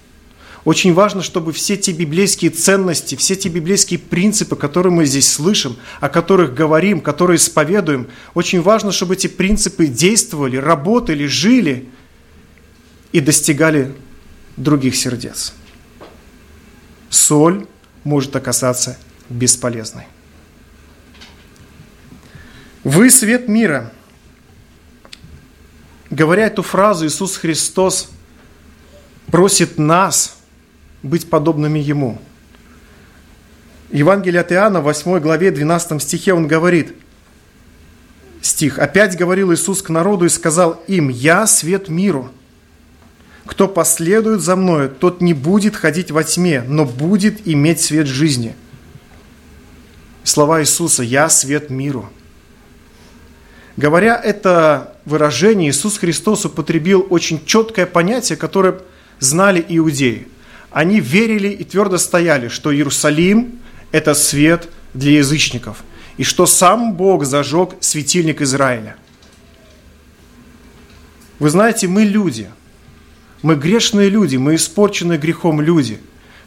очень 0.66 0.94
важно, 0.94 1.24
чтобы 1.24 1.54
все 1.54 1.78
те 1.78 1.94
библейские 1.94 2.52
ценности, 2.52 3.16
все 3.16 3.36
те 3.36 3.50
библейские 3.50 3.98
принципы, 3.98 4.56
которые 4.56 4.92
мы 4.92 5.06
здесь 5.06 5.32
слышим, 5.32 5.78
о 6.02 6.10
которых 6.10 6.54
говорим, 6.54 7.00
которые 7.00 7.38
исповедуем, 7.38 8.08
очень 8.34 8.62
важно, 8.62 8.92
чтобы 8.92 9.14
эти 9.14 9.28
принципы 9.28 9.88
действовали, 9.88 10.58
работали, 10.58 11.26
жили 11.28 11.88
и 13.14 13.22
достигали 13.22 13.96
других 14.58 14.96
сердец. 14.96 15.54
Соль 17.10 17.66
может 18.04 18.36
оказаться 18.36 18.98
бесполезной. 19.30 20.06
Вы 22.84 23.10
свет 23.10 23.48
мира. 23.48 23.94
Говоря 26.10 26.48
эту 26.48 26.64
фразу, 26.64 27.06
Иисус 27.06 27.38
Христос 27.38 28.10
просит 29.32 29.78
нас– 29.78 30.36
быть 31.04 31.30
подобными 31.30 31.80
Ему. 31.80 32.20
Евангелие 33.92 34.42
от 34.42 34.52
Иоанна, 34.52 34.82
8 34.82 35.20
главе, 35.20 35.52
12 35.52 36.02
стихе 36.02 36.34
он 36.34 36.48
говорит, 36.48 36.94
стих, 38.42 38.78
«Опять 38.78 39.18
говорил 39.18 39.54
Иисус 39.54 39.82
к 39.82 39.90
народу 39.90 40.26
и 40.26 40.30
сказал 40.30 40.84
им, 40.88 41.10
«Я 41.10 41.48
свет 41.48 41.90
миру. 41.90 42.30
Кто 43.46 43.68
последует 43.68 44.42
за 44.42 44.56
мною, 44.56 44.90
тот 44.90 45.22
не 45.22 45.34
будет 45.34 45.76
ходить 45.76 46.12
во 46.12 46.24
тьме, 46.24 46.64
но 46.68 46.86
будет 46.86 47.48
иметь 47.48 47.82
свет 47.82 48.06
жизни». 48.06 48.56
Слова 50.24 50.62
Иисуса 50.62 51.02
«Я 51.02 51.30
свет 51.30 51.72
миру». 51.72 52.10
Говоря 53.80 54.20
это 54.22 54.96
выражение, 55.06 55.70
Иисус 55.72 55.98
Христос 55.98 56.46
употребил 56.46 57.08
очень 57.10 57.46
четкое 57.46 57.86
понятие, 57.86 58.38
которое 58.38 58.82
знали 59.20 59.66
иудеи– 59.68 60.28
они 60.72 61.00
верили 61.00 61.50
и 61.50 61.64
твердо 61.64 61.98
стояли, 61.98 62.48
что 62.48 62.74
Иерусалим– 62.74 63.60
это 63.92 64.14
свет 64.14 64.70
для 64.94 65.14
язычников, 65.14 65.84
и 66.18 66.24
что 66.24 66.46
сам 66.46 66.94
Бог 66.94 67.26
зажег 67.26 67.76
светильник 67.80 68.42
Израиля. 68.42 68.96
Вы 71.40 71.50
знаете, 71.50 71.88
мы 71.88 72.04
люди, 72.04 72.50
мы 73.42 73.56
грешные 73.56 74.10
люди, 74.10 74.38
мы 74.38 74.56
испорченные 74.56 75.18
грехом 75.18 75.62
люди. 75.62 76.00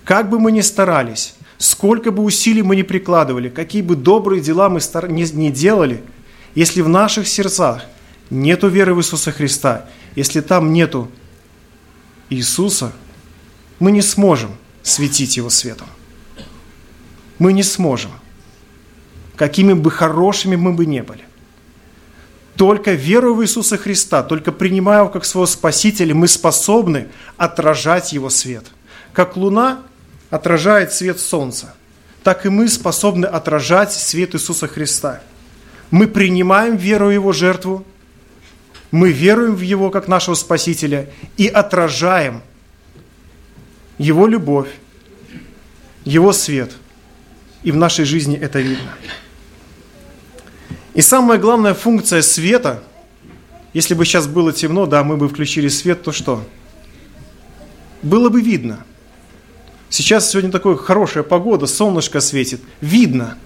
Как 0.04 0.28
бы 0.28 0.38
мы 0.38 0.52
ни 0.52 0.60
старались, 0.60 1.34
сколько 1.58 2.10
бы 2.10 2.22
усилий 2.22 2.62
мы 2.62 2.76
ни 2.76 2.82
прикладывали, 2.82 3.48
какие 3.48 3.82
бы 3.82 3.96
добрые 3.96 4.40
дела 4.40 4.68
мы 4.68 4.80
не 5.10 5.50
делали, 5.50 6.02
если 6.54 6.80
в 6.80 6.88
наших 6.88 7.28
сердцах 7.28 7.82
нету 8.30 8.68
веры 8.68 8.94
в 8.94 9.00
Иисуса 9.00 9.32
Христа, 9.32 9.86
если 10.16 10.40
там 10.40 10.72
нету 10.72 11.10
Иисуса– 12.28 12.92
мы 13.82 13.90
не 13.90 14.00
сможем 14.00 14.56
светить 14.84 15.36
Его 15.36 15.50
светом. 15.50 15.88
Мы 17.40 17.52
не 17.52 17.64
сможем, 17.64 18.12
какими 19.34 19.72
бы 19.72 19.90
хорошими 19.90 20.54
мы 20.54 20.72
бы 20.72 20.86
не 20.86 21.02
были. 21.02 21.24
Только 22.54 22.92
веруя 22.92 23.34
в 23.34 23.42
Иисуса 23.42 23.76
Христа, 23.76 24.22
только 24.22 24.52
принимая 24.52 25.00
Его 25.00 25.08
как 25.08 25.24
своего 25.24 25.46
Спасителя, 25.46 26.14
мы 26.14 26.28
способны 26.28 27.08
отражать 27.36 28.12
Его 28.12 28.30
свет. 28.30 28.66
Как 29.12 29.36
луна 29.36 29.82
отражает 30.30 30.92
свет 30.92 31.18
солнца, 31.18 31.74
так 32.22 32.46
и 32.46 32.50
мы 32.50 32.68
способны 32.68 33.26
отражать 33.26 33.92
свет 33.92 34.36
Иисуса 34.36 34.68
Христа. 34.68 35.22
Мы 35.92 36.08
принимаем 36.08 36.76
веру 36.76 37.10
Его 37.10 37.32
жертву, 37.32 37.84
мы 38.90 39.12
веруем 39.12 39.54
в 39.54 39.60
Его 39.60 39.90
как 39.90 40.08
нашего 40.08 40.34
Спасителя 40.34 41.08
и 41.36 41.46
отражаем 41.46 42.42
его 43.98 44.26
любовь, 44.26 44.70
Его 46.04 46.32
свет. 46.32 46.72
И 47.62 47.70
в 47.70 47.76
нашей 47.76 48.06
жизни 48.06 48.36
это 48.36 48.60
видно. 48.60 48.94
И 50.94 51.02
самая 51.02 51.38
главная 51.38 51.74
функция 51.74 52.22
света, 52.22 52.82
если 53.74 53.92
бы 53.92 54.06
сейчас 54.06 54.26
было 54.26 54.52
темно, 54.52 54.86
да, 54.86 55.04
мы 55.04 55.18
бы 55.18 55.28
включили 55.28 55.68
свет, 55.68 56.02
то 56.02 56.10
что? 56.10 56.42
Было 58.02 58.30
бы 58.30 58.40
видно. 58.40 58.84
Сейчас 59.90 60.30
сегодня 60.30 60.50
такая 60.50 60.74
хорошая 60.74 61.22
погода, 61.22 61.66
солнышко 61.66 62.20
светит. 62.20 62.62
Видно. 62.80 63.36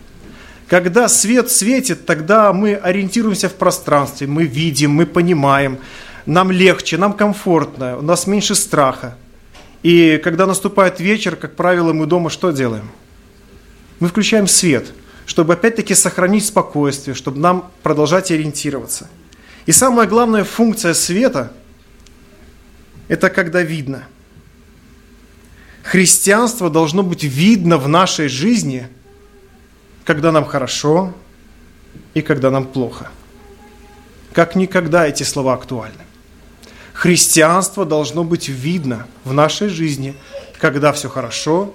Когда 0.69 1.09
свет 1.09 1.51
светит, 1.51 2.07
тогда 2.07 2.53
мы 2.53 2.75
ориентируемся 2.75 3.49
в 3.49 3.55
пространстве, 3.55 4.27
мы 4.27 4.45
видим, 4.45 4.91
мы 4.91 5.07
понимаем, 5.07 5.79
нам 6.27 6.51
легче, 6.51 6.99
нам 6.99 7.13
комфортно, 7.13 7.99
у 7.99 8.03
нас 8.03 8.27
меньше 8.27 8.57
страха. 8.57 9.17
И 9.85 10.21
когда 10.25 10.47
наступает 10.47 10.99
вечер, 10.99 11.37
как 11.37 11.55
правило, 11.55 11.93
мы 11.93 12.07
дома 12.07 12.31
что 12.31 12.51
делаем? 12.51 12.91
Мы 14.01 14.09
включаем 14.09 14.49
свет, 14.49 14.87
чтобы 15.25 15.53
опять-таки 15.53 15.95
сохранить 15.95 16.47
спокойствие, 16.47 17.15
чтобы 17.15 17.39
нам 17.39 17.71
продолжать 17.85 18.33
ориентироваться. 18.33 19.09
И 19.67 19.73
самая 19.73 20.09
главная 20.09 20.43
функция 20.43 20.95
света– 20.95 21.53
это 23.09 23.31
когда 23.31 23.63
видно. 23.63 24.05
Христианство 25.85 26.69
должно 26.69 27.05
быть 27.05 27.23
видно 27.23 27.79
в 27.79 27.87
нашей 27.89 28.27
жизни, 28.27 28.89
когда 30.07 30.31
нам 30.31 30.45
хорошо 30.45 31.13
и 32.15 32.23
когда 32.23 32.51
нам 32.51 32.65
плохо. 32.65 33.09
Как 34.33 34.55
никогда 34.55 35.07
эти 35.07 35.25
слова 35.25 35.55
актуальны. 35.55 36.05
Христианство 36.93 37.85
должно 37.85 38.23
быть 38.23 38.49
видно 38.49 39.07
в 39.25 39.33
нашей 39.33 39.69
жизни, 39.69 40.17
когда 40.59 40.93
все 40.93 41.09
хорошо 41.09 41.75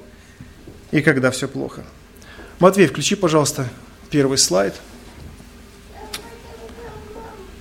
и 0.91 1.01
когда 1.01 1.29
все 1.29 1.47
плохо. 1.47 1.83
Матвей, 2.59 2.88
включи, 2.88 3.15
пожалуйста, 3.15 3.67
первый 4.09 4.38
слайд. 4.38 4.75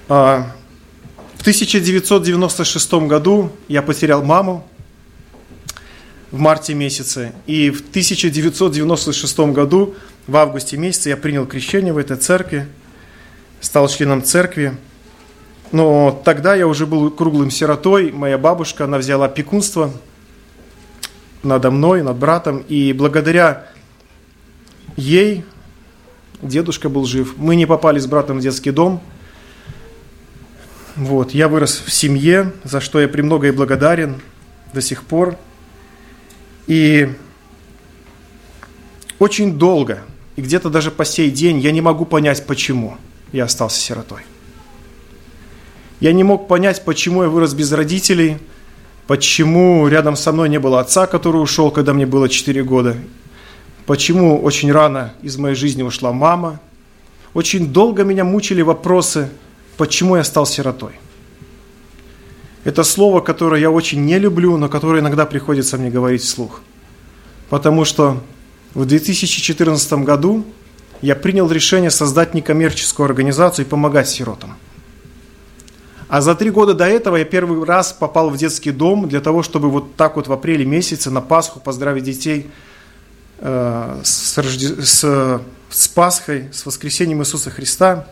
А, 0.09 0.53
в 1.37 1.41
1996 1.41 2.93
году 3.09 3.50
я 3.69 3.83
потерял 3.83 4.23
маму 4.23 4.67
в 6.31 6.39
марте 6.39 6.75
месяце. 6.75 7.33
И 7.47 7.71
в 7.71 7.81
1996 7.81 9.39
году, 9.53 9.95
в 10.31 10.37
августе 10.37 10.77
месяце, 10.77 11.09
я 11.09 11.17
принял 11.17 11.45
крещение 11.45 11.93
в 11.93 11.99
этой 11.99 12.17
церкви, 12.17 12.69
стал 13.61 13.89
членом 13.89 14.23
церкви. 14.23 14.77
Но 15.73 16.23
тогда 16.25 16.55
я 16.55 16.69
уже 16.69 16.87
был 16.87 17.11
круглым 17.11 17.51
сиротой. 17.51 18.13
Моя 18.13 18.39
бабушка, 18.39 18.85
она 18.85 18.99
взяла 18.99 19.27
опекунство 19.27 19.93
надо 21.43 21.73
мной, 21.73 22.03
над 22.03 22.17
братом. 22.17 22.59
И 22.69 22.93
благодаря 22.93 23.67
ей 24.97 25.45
дедушка 26.43 26.89
был 26.89 27.07
жив. 27.07 27.35
Мы 27.37 27.57
не 27.57 27.67
попали 27.67 27.99
с 27.99 28.07
братом 28.07 28.39
в 28.39 28.41
детский 28.41 28.71
дом. 28.71 29.01
Вот, 30.95 31.33
я 31.33 31.49
вырос 31.49 31.83
в 31.85 31.93
семье, 31.93 32.53
за 32.63 32.81
что 32.81 33.01
я 33.01 33.09
премного 33.09 33.47
и 33.47 33.51
благодарен 33.51 34.21
до 34.73 34.81
сих 34.81 35.03
пор. 35.03 35.37
И 36.69 37.13
очень 39.19 39.59
долго, 39.59 40.05
и 40.41 40.43
где-то 40.43 40.71
даже 40.71 40.91
по 40.91 41.05
сей 41.05 41.31
день 41.31 41.59
я 41.59 41.71
не 41.71 41.83
могу 41.83 42.07
понять, 42.07 42.47
почему 42.47 42.97
я 43.31 43.45
остался 43.45 43.79
сиротой. 43.79 44.23
Я 46.01 46.15
не 46.15 46.25
мог 46.25 46.49
понять, 46.49 46.83
почему 46.83 47.25
я 47.25 47.29
вырос 47.29 47.53
без 47.53 47.71
родителей, 47.73 48.39
почему 49.07 49.87
рядом 49.87 50.17
со 50.17 50.33
мной 50.33 50.49
не 50.49 50.59
было 50.59 50.81
отца, 50.81 51.07
который 51.07 51.43
ушел, 51.43 51.71
когда 51.71 51.93
мне 51.93 52.07
было 52.07 52.27
4 52.27 52.65
года, 52.65 52.97
почему 53.85 54.41
очень 54.41 54.73
рано 54.73 55.13
из 55.21 55.37
моей 55.37 55.55
жизни 55.55 55.83
ушла 55.83 56.11
мама. 56.11 56.59
Очень 57.35 57.71
долго 57.71 58.03
меня 58.03 58.25
мучили 58.25 58.63
вопросы, 58.63 59.29
почему 59.77 60.17
я 60.17 60.25
стал 60.25 60.47
сиротой. 60.47 60.93
Это 62.65 62.83
слово, 62.83 63.21
которое 63.21 63.61
я 63.61 63.71
очень 63.71 64.07
не 64.07 64.19
люблю, 64.19 64.57
но 64.57 64.71
которое 64.71 65.01
иногда 65.01 65.27
приходится 65.27 65.77
мне 65.77 65.91
говорить 65.91 66.23
вслух. 66.23 66.63
Потому 67.51 67.85
что 67.85 68.23
в 68.75 68.85
2014 68.85 69.93
году 70.05 70.45
я 71.03 71.17
принял 71.17 71.50
решение 71.50 71.91
создать 71.91 72.35
некоммерческую 72.35 73.07
организацию 73.07 73.67
и 73.67 73.69
помогать 73.69 74.09
сиротам– 74.09 74.57
а 76.11 76.21
за 76.23 76.35
три 76.35 76.50
года 76.50 76.75
до 76.75 76.87
этого 76.87 77.15
я 77.15 77.25
первый 77.25 77.65
раз 77.65 77.93
попал 77.93 78.31
в 78.31 78.37
детский 78.37 78.73
дом 78.73 79.09
для 79.09 79.21
того, 79.21 79.45
чтобы 79.45 79.71
вот 79.71 79.95
так 79.95 80.17
вот 80.17 80.27
в 80.27 80.33
апреле 80.33 80.65
месяце 80.65 81.09
на 81.09 81.21
Пасху 81.21 81.61
поздравить 81.61 82.03
детей 82.03 82.50
э, 83.39 84.00
с, 84.03 84.37
Рожде... 84.37 84.83
с, 84.83 85.41
с 85.71 85.89
Пасхой, 85.89 86.49
с 86.53 86.67
воскресением 86.67 87.23
Иисуса 87.23 87.50
Христа. 87.50 88.09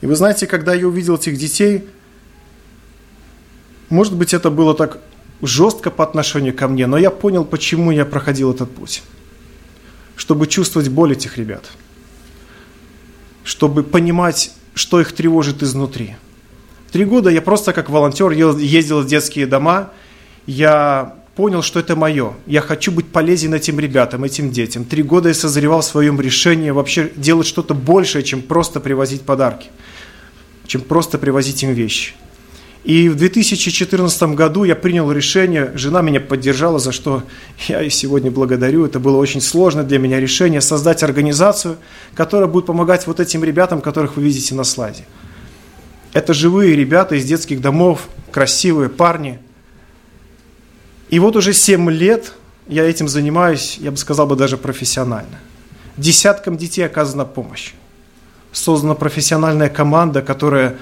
И 0.00 0.06
вы 0.06 0.16
знаете, 0.16 0.46
когда 0.46 0.72
я 0.72 0.88
увидел 0.88 1.16
этих 1.16 1.36
детей, 1.36 1.86
может 3.90 4.16
быть, 4.16 4.32
это 4.32 4.48
было 4.48 4.74
так 4.74 4.96
жестко 5.42 5.90
по 5.90 6.04
отношению 6.04 6.56
ко 6.56 6.68
мне, 6.68 6.86
но 6.86 6.96
я 6.96 7.10
понял, 7.10 7.44
почему 7.44 7.90
я 7.90 8.06
проходил 8.06 8.50
этот 8.50 8.74
путь. 8.74 9.02
Чтобы 10.16 10.46
чувствовать 10.46 10.88
боль 10.88 11.12
этих 11.12 11.38
ребят. 11.38 11.64
Чтобы 13.44 13.82
понимать, 13.82 14.52
что 14.74 15.00
их 15.00 15.12
тревожит 15.12 15.62
изнутри– 15.62 16.16
Три 16.92 17.06
года 17.06 17.30
я 17.30 17.40
просто 17.40 17.72
как 17.72 17.88
волонтер 17.88 18.30
ездил 18.32 19.00
в 19.00 19.06
детские 19.06 19.46
дома. 19.46 19.90
Я 20.46 21.14
понял, 21.34 21.62
что 21.62 21.80
это 21.80 21.96
мое. 21.96 22.34
Я 22.46 22.60
хочу 22.60 22.92
быть 22.92 23.08
полезен 23.08 23.54
этим 23.54 23.80
ребятам, 23.80 24.24
этим 24.24 24.50
детям. 24.50 24.84
Три 24.84 25.02
года 25.02 25.30
я 25.30 25.34
созревал 25.34 25.80
в 25.80 25.86
своем 25.86 26.20
решении 26.20 26.68
вообще 26.68 27.10
делать 27.16 27.46
что-то 27.46 27.72
большее, 27.72 28.22
чем 28.22 28.42
просто 28.42 28.78
привозить 28.78 29.22
подарки, 29.22 29.70
чем 30.66 30.82
просто 30.82 31.18
привозить 31.18 31.62
им 31.62 31.72
вещи. 31.72 32.12
И 32.84 33.08
в 33.08 33.14
2014 33.14 34.22
году 34.34 34.64
я 34.64 34.74
принял 34.74 35.10
решение, 35.12 35.70
жена 35.74 36.02
меня 36.02 36.20
поддержала, 36.20 36.80
за 36.80 36.90
что 36.90 37.22
я 37.68 37.80
и 37.80 37.90
сегодня 37.90 38.32
благодарю. 38.32 38.84
Это 38.84 38.98
было 38.98 39.18
очень 39.18 39.40
сложное 39.40 39.84
для 39.84 40.00
меня 40.00 40.18
решение 40.18 40.60
создать 40.60 41.04
организацию, 41.04 41.76
которая 42.14 42.48
будет 42.48 42.66
помогать 42.66 43.06
вот 43.06 43.20
этим 43.20 43.44
ребятам, 43.44 43.80
которых 43.80 44.16
вы 44.16 44.24
видите 44.24 44.56
на 44.56 44.64
слайде. 44.64 45.04
Это 46.12 46.34
живые 46.34 46.74
ребята 46.74 47.14
из 47.14 47.24
детских 47.24 47.60
домов, 47.60 48.08
красивые 48.32 48.88
парни. 48.88 49.38
И 51.08 51.20
вот 51.20 51.36
уже 51.36 51.52
7 51.52 51.88
лет 51.88 52.32
я 52.66 52.84
этим 52.84 53.06
занимаюсь, 53.06 53.78
я 53.78 53.92
бы 53.92 53.96
сказал 53.96 54.26
бы 54.26 54.34
даже 54.34 54.56
профессионально. 54.56 55.38
Десяткам 55.96 56.56
детей 56.56 56.82
оказана 56.82 57.24
помощь. 57.24 57.74
Создана 58.50 58.96
профессиональная 58.96 59.68
команда, 59.68 60.20
которая... 60.20 60.78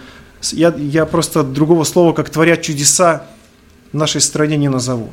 Я, 0.52 0.74
я 0.76 1.06
просто 1.06 1.42
другого 1.42 1.84
слова, 1.84 2.12
как 2.12 2.30
творят 2.30 2.62
чудеса, 2.62 3.26
в 3.92 3.96
нашей 3.96 4.20
стране 4.20 4.56
не 4.56 4.68
назову. 4.68 5.10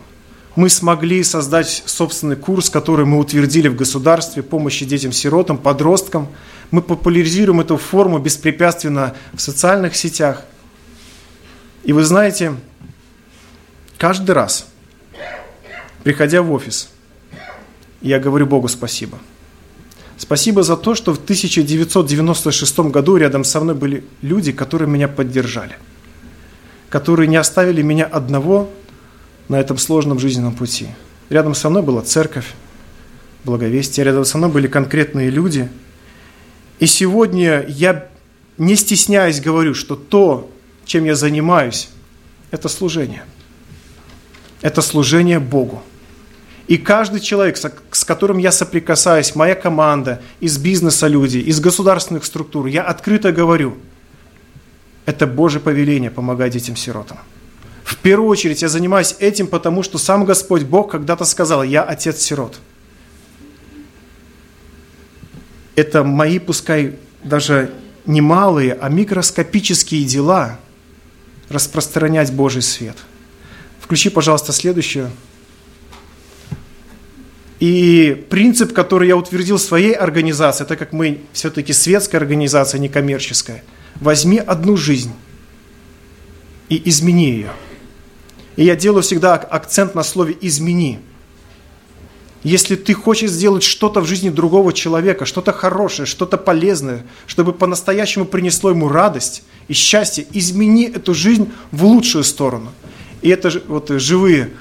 Мы 0.56 0.70
смогли 0.70 1.24
создать 1.24 1.84
собственный 1.86 2.36
курс, 2.36 2.70
который 2.70 3.06
мы 3.06 3.20
утвердили 3.20 3.68
в 3.68 3.76
государстве 3.76 4.44
помощи 4.44 4.86
детям-сиротам, 4.86 5.58
подросткам– 5.58 6.28
мы 6.72 6.82
популяризируем 6.82 7.62
эту 7.62 7.78
форму 7.78 8.20
беспрепятственно 8.20 9.16
в 9.34 9.42
социальных 9.42 9.96
сетях. 9.96 10.44
И 11.84 11.94
вы 11.94 12.04
знаете, 12.04 12.56
каждый 13.98 14.32
раз, 14.32 14.68
приходя 16.04 16.42
в 16.42 16.52
офис, 16.52 16.90
я 18.02 18.20
говорю 18.20 18.46
Богу 18.46 18.68
спасибо. 18.68 19.18
Спасибо 20.17 20.63
за 20.63 20.77
то, 20.77 20.95
что 20.95 21.13
в 21.13 21.17
1996 21.17 22.80
году 22.80 23.17
рядом 23.17 23.43
со 23.43 23.60
мной 23.60 23.75
были 23.75 24.03
люди, 24.21 24.51
которые 24.51 24.89
меня 24.89 25.08
поддержали, 25.08 25.77
которые 26.89 27.27
не 27.27 27.38
оставили 27.38 27.82
меня 27.82 28.06
одного 28.06 28.69
на 29.47 29.60
этом 29.60 29.77
сложном 29.77 30.19
жизненном 30.19 30.53
пути. 30.53 30.88
Рядом 31.30 31.53
со 31.53 31.69
мной 31.69 31.84
была 31.84 32.01
церковь, 32.01 32.53
благовестие, 33.43 34.06
рядом 34.06 34.25
со 34.25 34.38
мной 34.38 34.49
были 34.49 34.67
конкретные 34.67 35.30
люди– 35.30 35.69
и 36.80 36.86
сегодня 36.86 37.65
я 37.67 38.08
не 38.58 38.75
стесняясь 38.75 39.41
говорю, 39.41 39.73
что 39.73 39.95
то, 39.95 40.49
чем 40.86 41.06
я 41.06 41.15
занимаюсь, 41.15 41.89
это 42.51 42.69
служение. 42.69 43.23
Это 44.62 44.82
служение 44.82 45.39
Богу. 45.39 45.82
И 46.67 46.77
каждый 46.77 47.21
человек, 47.21 47.58
с 47.58 48.03
которым 48.03 48.38
я 48.38 48.51
соприкасаюсь, 48.51 49.36
моя 49.36 49.56
команда, 49.56 50.21
из 50.41 50.58
бизнеса 50.58 51.08
люди, 51.08 51.38
из 51.38 51.60
государственных 51.60 52.25
структур, 52.25 52.65
я 52.67 52.84
открыто 52.84 53.32
говорю, 53.32 53.77
это 55.06 55.25
Божье 55.27 55.62
повеление 55.62 56.12
помогать 56.12 56.53
детям-сиротам. 56.53 57.19
В 57.86 57.95
первую 57.97 58.30
очередь 58.30 58.62
я 58.62 58.67
занимаюсь 58.67 59.15
этим, 59.19 59.47
потому 59.47 59.82
что 59.82 59.97
сам 59.97 60.25
Господь 60.25 60.63
Бог 60.63 60.91
когда-то 60.91 61.23
сказал, 61.23 61.63
я 61.63 61.84
отец 61.84 62.19
сирот. 62.19 62.60
это 65.77 66.03
мои, 66.03 66.39
пускай 66.39 66.95
даже 67.23 67.71
не 68.08 68.19
малые, 68.19 68.73
а 68.73 68.89
микроскопические 68.89 70.06
дела 70.06 70.60
распространять 71.49 72.34
Божий 72.34 72.63
свет. 72.63 72.97
Включи, 73.80 74.10
пожалуйста, 74.10 74.53
следующую. 74.53 75.12
И 77.60 78.26
принцип, 78.30 78.74
который 78.74 79.08
я 79.08 79.17
утвердил 79.17 79.58
в 79.58 79.62
своей 79.62 79.93
организации, 79.93 80.63
так 80.63 80.78
как 80.78 80.93
мы 80.93 81.22
все-таки 81.34 81.74
светская 81.74 82.22
организация, 82.22 82.80
не 82.80 82.88
коммерческая, 82.88 83.63
возьми 83.96 84.38
одну 84.38 84.78
жизнь 84.78 85.13
и 86.70 86.82
измени 86.89 87.32
ее. 87.32 87.52
И 88.58 88.63
я 88.63 88.76
делаю 88.76 89.02
всегда 89.02 89.36
акцент 89.36 89.96
на 89.96 90.04
слове 90.04 90.36
«измени». 90.41 91.00
Если 92.43 92.76
ты 92.76 92.93
хочешь 92.93 93.32
сделать 93.32 93.63
что-то 93.63 94.00
в 94.00 94.06
жизни 94.06 94.30
другого 94.30 94.72
человека, 94.72 95.26
что-то 95.26 95.52
хорошее, 95.52 96.06
что-то 96.06 96.38
полезное, 96.38 97.06
чтобы 97.26 97.52
по-настоящему 97.52 98.26
принесло 98.26 98.70
ему 98.70 98.88
радость 98.88 99.43
и 99.67 99.74
счастье, 99.74 100.26
измени 100.32 100.86
эту 100.86 101.13
жизнь 101.13 101.52
в 101.72 101.84
лучшую 101.84 102.24
сторону. 102.24 102.72
И 103.22 103.30
это 103.30 103.52
вот 103.67 103.89
живые 103.89 104.52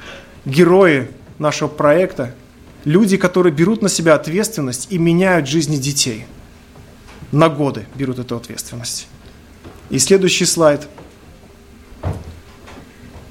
герои 0.46 1.10
нашего 1.38 1.68
проекта, 1.68 2.34
люди, 2.86 3.16
которые 3.16 3.52
берут 3.52 3.82
на 3.82 3.90
себя 3.90 4.14
ответственность 4.14 4.86
и 4.90 4.96
меняют 4.96 5.46
жизни 5.48 5.76
детей. 5.76 6.24
На 7.32 7.48
годы 7.50 7.86
берут 7.96 8.20
эту 8.20 8.36
ответственность. 8.36 9.08
И 9.90 9.98
следующий 9.98 10.46
слайд. 10.46 10.86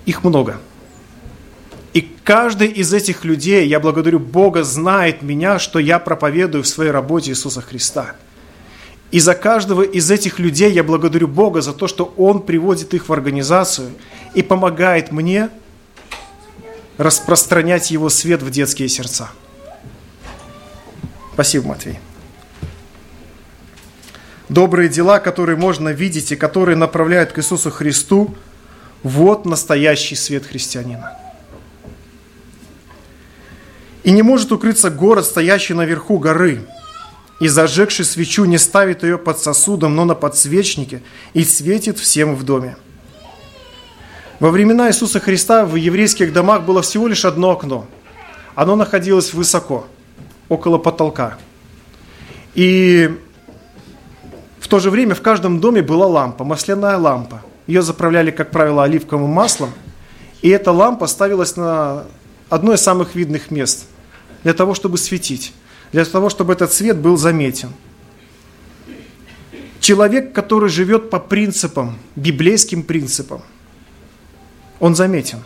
Их 0.05 0.23
много. 0.23 0.57
И 1.93 2.01
каждый 2.01 2.67
из 2.67 2.93
этих 2.93 3.23
людей, 3.23 3.65
я 3.67 3.79
благодарю 3.79 4.19
Бога, 4.19 4.63
знает 4.63 5.21
меня, 5.21 5.57
что 5.57 5.79
я 5.79 5.99
проповедую 5.99 6.63
в 6.63 6.67
своей 6.67 6.91
работе 6.91 7.31
Иисуса 7.31 7.61
Христа. 7.61 8.15
И 9.11 9.19
за 9.19 9.35
каждого 9.35 9.83
из 9.83 10.11
этих 10.11 10.37
людей 10.37 10.73
я 10.73 10.83
благодарю 10.83 11.29
Бога 11.29 11.61
за 11.61 11.71
то, 11.71 11.87
что 11.87 12.13
Он 12.17 12.41
приводит 12.41 12.93
их 12.93 13.07
в 13.07 13.13
организацию 13.13 13.91
и 14.33 14.43
помогает 14.43 15.13
мне 15.13 15.49
распространять 16.97 17.91
Его 17.91 18.09
свет 18.09 18.43
в 18.43 18.51
детские 18.51 18.89
сердца. 18.89 19.31
Спасибо, 21.35 21.67
Матвей. 21.67 21.99
Добрые 24.47 24.87
дела, 24.87 25.19
которые 25.19 25.57
можно 25.57 25.89
видеть 25.89 26.31
и 26.31 26.37
которые 26.37 26.77
направляют 26.77 27.33
к 27.33 27.39
Иисусу 27.39 27.71
Христу, 27.71 28.33
вот 29.03 29.45
настоящий 29.45 30.15
свет 30.15 30.45
христианина. 30.45 31.19
И 34.03 34.11
не 34.11 34.21
может 34.21 34.53
укрыться 34.53 34.89
город, 34.89 35.25
стоящий 35.25 35.73
наверху 35.73 36.19
горы, 36.19 36.61
и 37.41 37.49
зажегший 37.49 38.05
свечу 38.05 38.45
не 38.45 38.57
ставит 38.57 39.03
ее 39.03 39.17
под 39.17 39.37
сосудом, 39.37 39.93
но 39.93 40.05
на 40.05 40.15
подсвечнике, 40.15 41.01
и 41.33 41.43
светит 41.43 41.99
всем 41.99 42.33
в 42.37 42.43
доме. 42.43 42.77
Во 44.39 44.51
времена 44.51 44.87
Иисуса 44.87 45.19
Христа 45.19 45.65
в 45.65 45.75
еврейских 45.75 46.31
домах 46.31 46.63
было 46.63 46.81
всего 46.81 47.09
лишь 47.09 47.25
одно 47.25 47.51
окно. 47.51 47.87
Оно 48.55 48.77
находилось 48.77 49.33
высоко, 49.33 49.85
около 50.49 50.77
потолка. 50.77 51.37
И 52.53 53.09
в 54.59 54.67
то 54.67 54.79
же 54.79 54.89
время 54.89 55.15
в 55.15 55.21
каждом 55.21 55.59
доме 55.59 55.81
была 55.81 56.07
лампа, 56.07 56.43
масляная 56.43 56.97
лампа. 56.97 57.41
Ее 57.67 57.81
заправляли, 57.81 58.31
как 58.31 58.51
правило, 58.51 58.83
оливковым 58.83 59.29
маслом. 59.29 59.71
И 60.41 60.49
эта 60.49 60.71
лампа 60.71 61.07
ставилась 61.07 61.55
на 61.55 62.05
одно 62.49 62.73
из 62.73 62.81
самых 62.81 63.15
видных 63.15 63.51
мест 63.51 63.87
для 64.43 64.53
того, 64.53 64.75
чтобы 64.75 64.97
светить, 64.97 65.53
для 65.91 66.05
того, 66.05 66.29
чтобы 66.29 66.53
этот 66.53 66.71
свет 66.71 66.97
был 66.97 67.17
заметен. 67.17 67.69
Человек, 69.79 70.33
который 70.33 70.69
живет 70.69 71.09
по 71.09 71.19
принципам, 71.19 71.97
библейским 72.15 72.83
принципам– 72.83 73.41
он 74.79 74.95
заметен. 74.95 75.39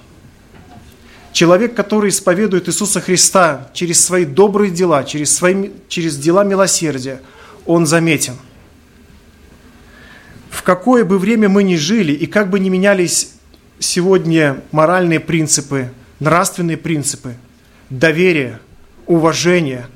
Человек, 1.31 1.75
который 1.75 2.09
исповедует 2.09 2.67
Иисуса 2.67 3.01
Христа 3.01 3.69
через 3.73 4.03
свои 4.03 4.25
добрые 4.25 4.71
дела, 4.71 5.03
через, 5.03 5.35
свои, 5.35 5.69
через 5.87 6.17
дела 6.17 6.43
милосердия, 6.43 7.21
он 7.65 7.85
заметен. 7.85 8.35
В 10.49 10.63
какое 10.63 11.05
бы 11.05 11.19
время 11.19 11.47
мы 11.49 11.63
ни 11.63 11.75
жили, 11.75 12.11
и 12.11 12.25
как 12.25 12.49
бы 12.49 12.59
ни 12.59 12.69
менялись 12.69 13.33
сегодня 13.77 14.61
моральные 14.71 15.19
принципы, 15.19 15.91
нравственные 16.19 16.77
принципы, 16.77 17.35
доверие, 17.89 18.59
уважение, 19.05 19.87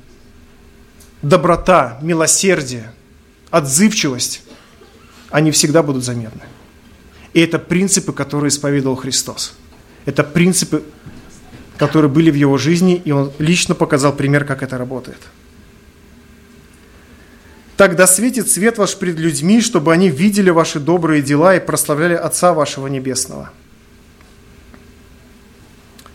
доброта, 1.20 1.98
милосердие, 2.00 2.92
отзывчивость, 3.50 4.42
они 5.30 5.50
всегда 5.50 5.82
будут 5.82 6.04
заметны. 6.04 6.42
И 7.32 7.40
это 7.40 7.58
принципы, 7.58 8.12
которые 8.12 8.48
исповедовал 8.48 8.96
Христос. 8.96 9.54
Это 10.04 10.22
принципы, 10.22 10.84
которые 11.78 12.10
были 12.10 12.30
в 12.30 12.34
его 12.34 12.56
жизни, 12.58 13.00
и 13.04 13.10
он 13.10 13.32
лично 13.38 13.74
показал 13.74 14.12
пример, 14.12 14.44
как 14.44 14.62
это 14.62 14.78
работает. 14.78 15.18
Тогда 17.76 18.06
светит 18.06 18.48
свет 18.48 18.78
ваш 18.78 18.96
пред 18.96 19.18
людьми, 19.18 19.60
чтобы 19.60 19.92
они 19.92 20.08
видели 20.08 20.50
ваши 20.50 20.78
добрые 20.78 21.22
дела 21.22 21.56
и 21.56 21.60
прославляли 21.60 22.14
Отца 22.14 22.54
вашего 22.54 22.86
Небесного. 22.86 23.50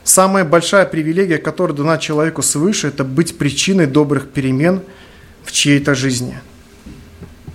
Самая 0.06 0.45
большая 0.45 0.86
привилегия, 0.86 1.38
которая 1.38 1.76
дана 1.76 1.98
человеку 1.98 2.41
свыше, 2.41 2.88
это 2.88 3.04
быть 3.04 3.38
причиной 3.38 3.86
добрых 3.86 4.30
перемен 4.30 4.82
в 5.43 5.52
чьей-то 5.52 5.93
жизни, 5.95 6.39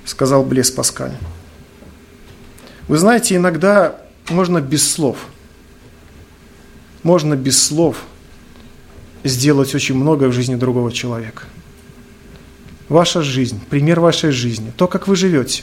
сказал 0.04 0.44
Блес 0.44 0.70
Паскаль. 0.70 1.16
Вы 2.86 2.98
знаете, 2.98 3.36
иногда 3.36 4.00
можно 4.28 4.60
без 4.60 4.88
слов, 4.88 5.16
можно 7.04 7.36
без 7.36 7.62
слов 7.62 8.02
сделать 9.22 9.72
очень 9.74 9.94
многое 9.94 10.28
в 10.28 10.32
жизни 10.32 10.56
другого 10.56 10.90
человека. 10.90 11.44
Ваша 12.88 13.22
жизнь, 13.22 13.60
пример 13.70 14.00
вашей 14.00 14.32
жизни, 14.32 14.72
то, 14.76 14.88
как 14.88 15.06
вы 15.06 15.14
живете, 15.14 15.62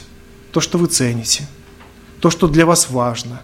то, 0.50 0.60
что 0.60 0.78
вы 0.78 0.86
цените, 0.86 1.46
то, 2.20 2.30
что 2.30 2.48
для 2.48 2.64
вас 2.64 2.88
важно, 2.88 3.42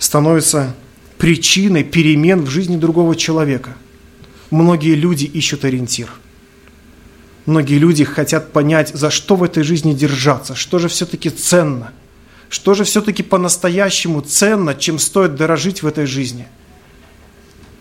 становится 0.00 0.74
причиной 1.16 1.84
перемен 1.84 2.44
в 2.44 2.50
жизни 2.50 2.76
другого 2.76 3.14
человека. 3.14 3.76
Многие 4.50 4.96
люди 4.96 5.24
ищут 5.24 5.64
ориентир– 5.64 6.10
Многие 7.46 7.78
люди 7.78 8.04
хотят 8.04 8.52
понять, 8.52 8.90
за 8.92 9.10
что 9.10 9.36
в 9.36 9.44
этой 9.44 9.62
жизни 9.62 9.94
держаться, 9.94 10.56
что 10.56 10.80
же 10.80 10.88
все-таки 10.88 11.30
ценно, 11.30 11.92
что 12.48 12.74
же 12.74 12.84
все-таки 12.84 13.22
по-настоящему 13.22 14.20
ценно, 14.20 14.74
чем 14.74 14.98
стоит 14.98 15.34
дорожить 15.34 15.82
в 15.82 15.86
этой 15.86 16.06
жизни. 16.06 16.46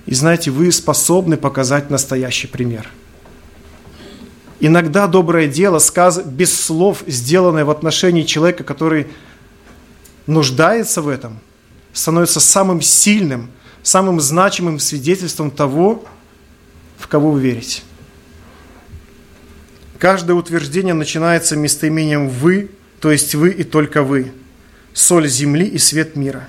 И 0.05 0.13
знаете, 0.13 0.51
вы 0.51 0.71
способны 0.71 1.37
показать 1.37 1.89
настоящий 1.89 2.47
пример. 2.47 2.89
Иногда 4.59 5.07
доброе 5.07 5.47
дело, 5.47 5.79
сказ 5.79 6.19
без 6.23 6.57
слов, 6.57 7.03
сделанное 7.07 7.65
в 7.65 7.69
отношении 7.69 8.23
человека, 8.23 8.63
который 8.63 9.07
нуждается 10.27 11.01
в 11.01 11.07
этом, 11.07 11.39
становится 11.93 12.39
самым 12.39 12.81
сильным, 12.81 13.51
самым 13.83 14.19
значимым 14.19 14.79
свидетельством 14.79 15.51
того, 15.51 16.05
в 16.97 17.07
кого 17.07 17.31
вы 17.31 17.41
верите. 17.41 17.81
Каждое 19.99 20.33
утверждение 20.33 20.93
начинается 20.93 21.55
местоимением 21.55 22.29
«вы», 22.29 22.71
то 22.99 23.11
есть 23.11 23.35
«вы» 23.35 23.51
и 23.51 23.63
только 23.63 24.03
«вы», 24.03 24.31
соль 24.95 25.27
земли 25.27 25.67
и 25.67 25.77
свет 25.77 26.15
мира. 26.15 26.47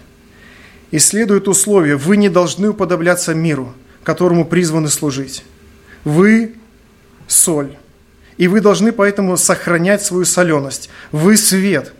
И 0.93 0.99
следует 0.99 1.49
условие 1.49 1.97
«вы 1.97 2.17
не 2.17 2.31
должны 2.31 2.71
уподобляться 2.71 3.35
миру, 3.35 3.75
которому 4.05 4.47
призваны 4.47 4.89
служить». 4.89 5.45
Вы– 6.05 6.55
соль, 7.27 7.77
и 8.37 8.47
вы 8.47 8.61
должны 8.61 8.93
поэтому 8.93 9.37
сохранять 9.37 10.05
свою 10.05 10.25
соленость. 10.25 10.89
Вы– 11.11 11.37
свет, 11.37 11.93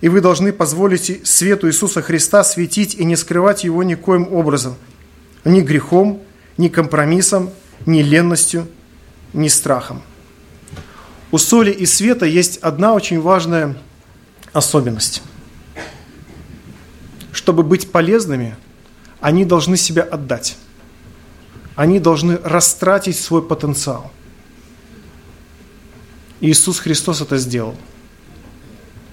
и 0.00 0.08
вы 0.08 0.20
должны 0.20 0.52
позволить 0.52 1.26
свету 1.26 1.68
Иисуса 1.68 2.02
Христа 2.02 2.44
светить 2.44 2.94
и 2.94 3.04
не 3.04 3.16
скрывать 3.16 3.64
его 3.64 3.82
никоим 3.82 4.32
образом, 4.32 4.76
ни 5.44 5.60
грехом, 5.60 6.22
ни 6.56 6.68
компромиссом, 6.68 7.50
ни 7.84 8.02
ленностью, 8.02 8.68
ни 9.32 9.48
страхом. 9.48 10.02
У 11.32 11.38
соли 11.38 11.72
и 11.72 11.84
света 11.84 12.26
есть 12.26 12.58
одна 12.58 12.94
очень 12.94 13.20
важная 13.20 13.76
особенность. 14.52 15.22
Чтобы 17.40 17.62
быть 17.62 17.90
полезными, 17.90 18.54
они 19.18 19.46
должны 19.46 19.78
себя 19.78 20.02
отдать. 20.02 20.58
Они 21.74 21.98
должны 21.98 22.36
растратить 22.36 23.18
свой 23.18 23.42
потенциал. 23.42 24.12
Иисус 26.42 26.78
Христос 26.80 27.22
это 27.22 27.38
сделал. 27.38 27.74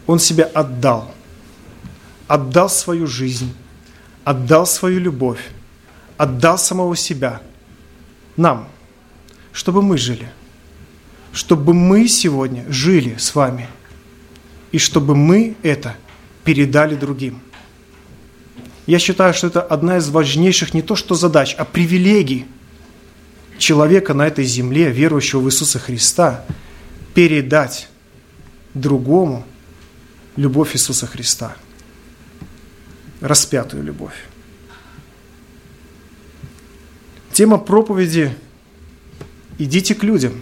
Он 0.07 0.19
себя 0.19 0.43
отдал. 0.43 1.09
Отдал 2.27 2.69
свою 2.69 3.07
жизнь, 3.07 3.53
отдал 4.25 4.65
свою 4.65 4.99
любовь, 4.99 5.39
отдал 6.17 6.57
самого 6.57 6.97
себя 6.97 7.41
нам, 8.35 8.67
чтобы 9.53 9.81
мы 9.81 9.97
жили– 9.97 10.29
чтобы 11.37 11.75
мы 11.75 12.07
сегодня 12.07 12.65
жили 12.67 13.15
с 13.19 13.35
вами, 13.35 13.67
и 14.71 14.79
чтобы 14.79 15.15
мы 15.15 15.55
это 15.61 15.95
передали 16.43 16.95
другим. 16.95 17.41
Я 18.87 18.99
считаю, 18.99 19.33
что 19.33 19.47
это 19.47 19.61
одна 19.61 19.97
из 19.97 20.09
важнейших 20.09 20.73
не 20.73 20.81
то 20.81 20.95
что 20.95 21.13
задач, 21.13 21.53
а 21.57 21.65
привилегий 21.65 22.45
человека 23.57 24.13
на 24.13 24.25
этой 24.25 24.45
земле, 24.45 24.91
верующего 24.91 25.41
в 25.41 25.47
Иисуса 25.47 25.77
Христа, 25.77 26.45
передать 27.13 27.89
другому 28.73 29.45
любовь 30.37 30.75
Иисуса 30.75 31.05
Христа, 31.05 31.57
распятую 33.19 33.83
любовь. 33.83 34.15
Тема 37.33 37.57
проповеди 37.57 38.33
«Идите 39.57 39.95
к 39.95 40.03
людям». 40.03 40.41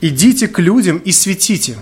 Идите 0.00 0.46
к 0.46 0.60
людям 0.60 0.98
и 0.98 1.10
светите. 1.10 1.78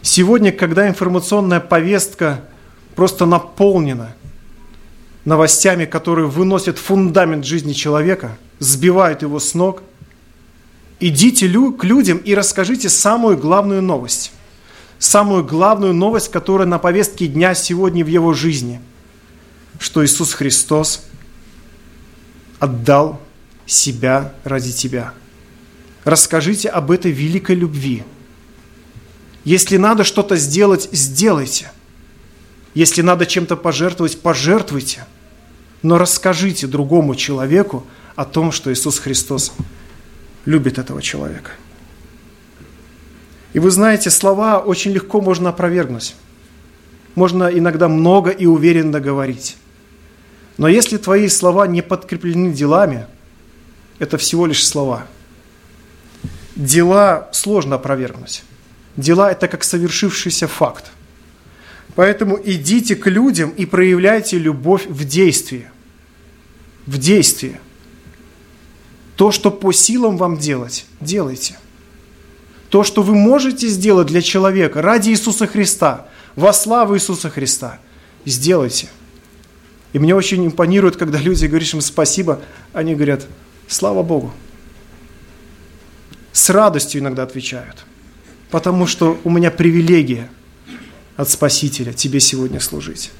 Сегодня, 0.00 0.52
когда 0.52 0.88
информационная 0.88 1.60
повестка 1.60 2.44
просто 2.94 3.26
наполнена 3.26 4.14
новостями, 5.24 5.84
которые 5.84 6.26
выносят 6.26 6.78
фундамент 6.78 7.44
жизни 7.44 7.72
человека, 7.72 8.36
сбивают 8.58 9.22
его 9.22 9.38
с 9.40 9.54
ног. 9.54 9.82
Идите 11.00 11.48
к 11.48 11.84
людям 11.84 12.18
и 12.18 12.34
расскажите 12.34 12.88
самую 12.88 13.36
главную 13.36 13.82
новость. 13.82 14.32
Самую 14.98 15.44
главную 15.44 15.94
новость, 15.94 16.30
которая 16.30 16.66
на 16.66 16.78
повестке 16.78 17.26
дня 17.26 17.54
сегодня 17.54 18.04
в 18.04 18.08
его 18.08 18.34
жизни. 18.34 18.80
Что 19.80 20.04
Иисус 20.04 20.32
Христос 20.32 21.04
отдал 22.60 23.20
себя 23.66 24.32
ради 24.44 24.72
тебя. 24.72 25.12
Расскажите 26.04 26.68
об 26.68 26.90
этой 26.90 27.10
великой 27.10 27.56
любви. 27.56 28.04
Если 29.44 29.76
надо 29.76 30.04
что-то 30.04 30.36
сделать, 30.36 30.88
сделайте– 30.92 31.72
если 32.74 33.02
надо 33.02 33.26
чем-то 33.26 33.56
пожертвовать, 33.56 34.20
пожертвуйте. 34.20 35.04
Но 35.82 35.98
расскажите 35.98 36.66
другому 36.66 37.14
человеку 37.14 37.84
о 38.16 38.24
том, 38.24 38.52
что 38.52 38.72
Иисус 38.72 38.98
Христос 38.98 39.52
любит 40.44 40.78
этого 40.78 41.02
человека. 41.02 41.52
И 43.52 43.58
вы 43.58 43.70
знаете, 43.70 44.10
слова 44.10 44.58
очень 44.58 44.92
легко 44.92 45.20
можно 45.20 45.50
опровергнуть. 45.50 46.14
Можно 47.14 47.44
иногда 47.44 47.88
много 47.88 48.30
и 48.30 48.46
уверенно 48.46 49.00
говорить. 49.00 49.56
Но 50.56 50.68
если 50.68 50.96
твои 50.96 51.28
слова 51.28 51.66
не 51.66 51.82
подкреплены 51.82 52.52
делами, 52.52 53.06
это 53.98 54.16
всего 54.16 54.46
лишь 54.46 54.66
слова. 54.66 55.06
Дела 56.56 57.28
сложно 57.32 57.76
опровергнуть. 57.76 58.44
Дела– 58.96 59.30
это 59.32 59.48
как 59.48 59.64
совершившийся 59.64 60.48
факт– 60.48 60.90
Поэтому 61.94 62.38
идите 62.42 62.96
к 62.96 63.06
людям 63.06 63.50
и 63.50 63.66
проявляйте 63.66 64.38
любовь 64.38 64.86
в 64.86 65.04
действии. 65.04 65.70
В 66.86 66.98
действии. 66.98 67.60
То, 69.16 69.30
что 69.30 69.50
по 69.50 69.72
силам 69.72 70.16
вам 70.16 70.38
делать, 70.38 70.86
делайте. 71.00 71.58
То, 72.70 72.82
что 72.82 73.02
вы 73.02 73.14
можете 73.14 73.68
сделать 73.68 74.06
для 74.08 74.22
человека 74.22 74.80
ради 74.80 75.10
Иисуса 75.10 75.46
Христа, 75.46 76.08
во 76.34 76.54
славу 76.54 76.96
Иисуса 76.96 77.28
Христа, 77.28 77.78
сделайте. 78.24 78.88
И 79.92 79.98
мне 79.98 80.14
очень 80.14 80.46
импонирует, 80.46 80.96
когда 80.96 81.18
люди 81.18 81.44
говоришь 81.44 81.74
им 81.74 81.82
спасибо, 81.82 82.40
они 82.72 82.94
говорят, 82.94 83.26
слава 83.68 84.02
Богу. 84.02 84.32
С 86.32 86.48
радостью 86.48 87.02
иногда 87.02 87.24
отвечают, 87.24 87.84
потому 88.50 88.86
что 88.86 89.20
у 89.24 89.30
меня 89.30 89.50
привилегия– 89.50 90.30
от 91.16 91.28
Спасителя 91.28 91.92
тебе 91.92 92.20
сегодня 92.20 92.60
служить. 92.60 93.10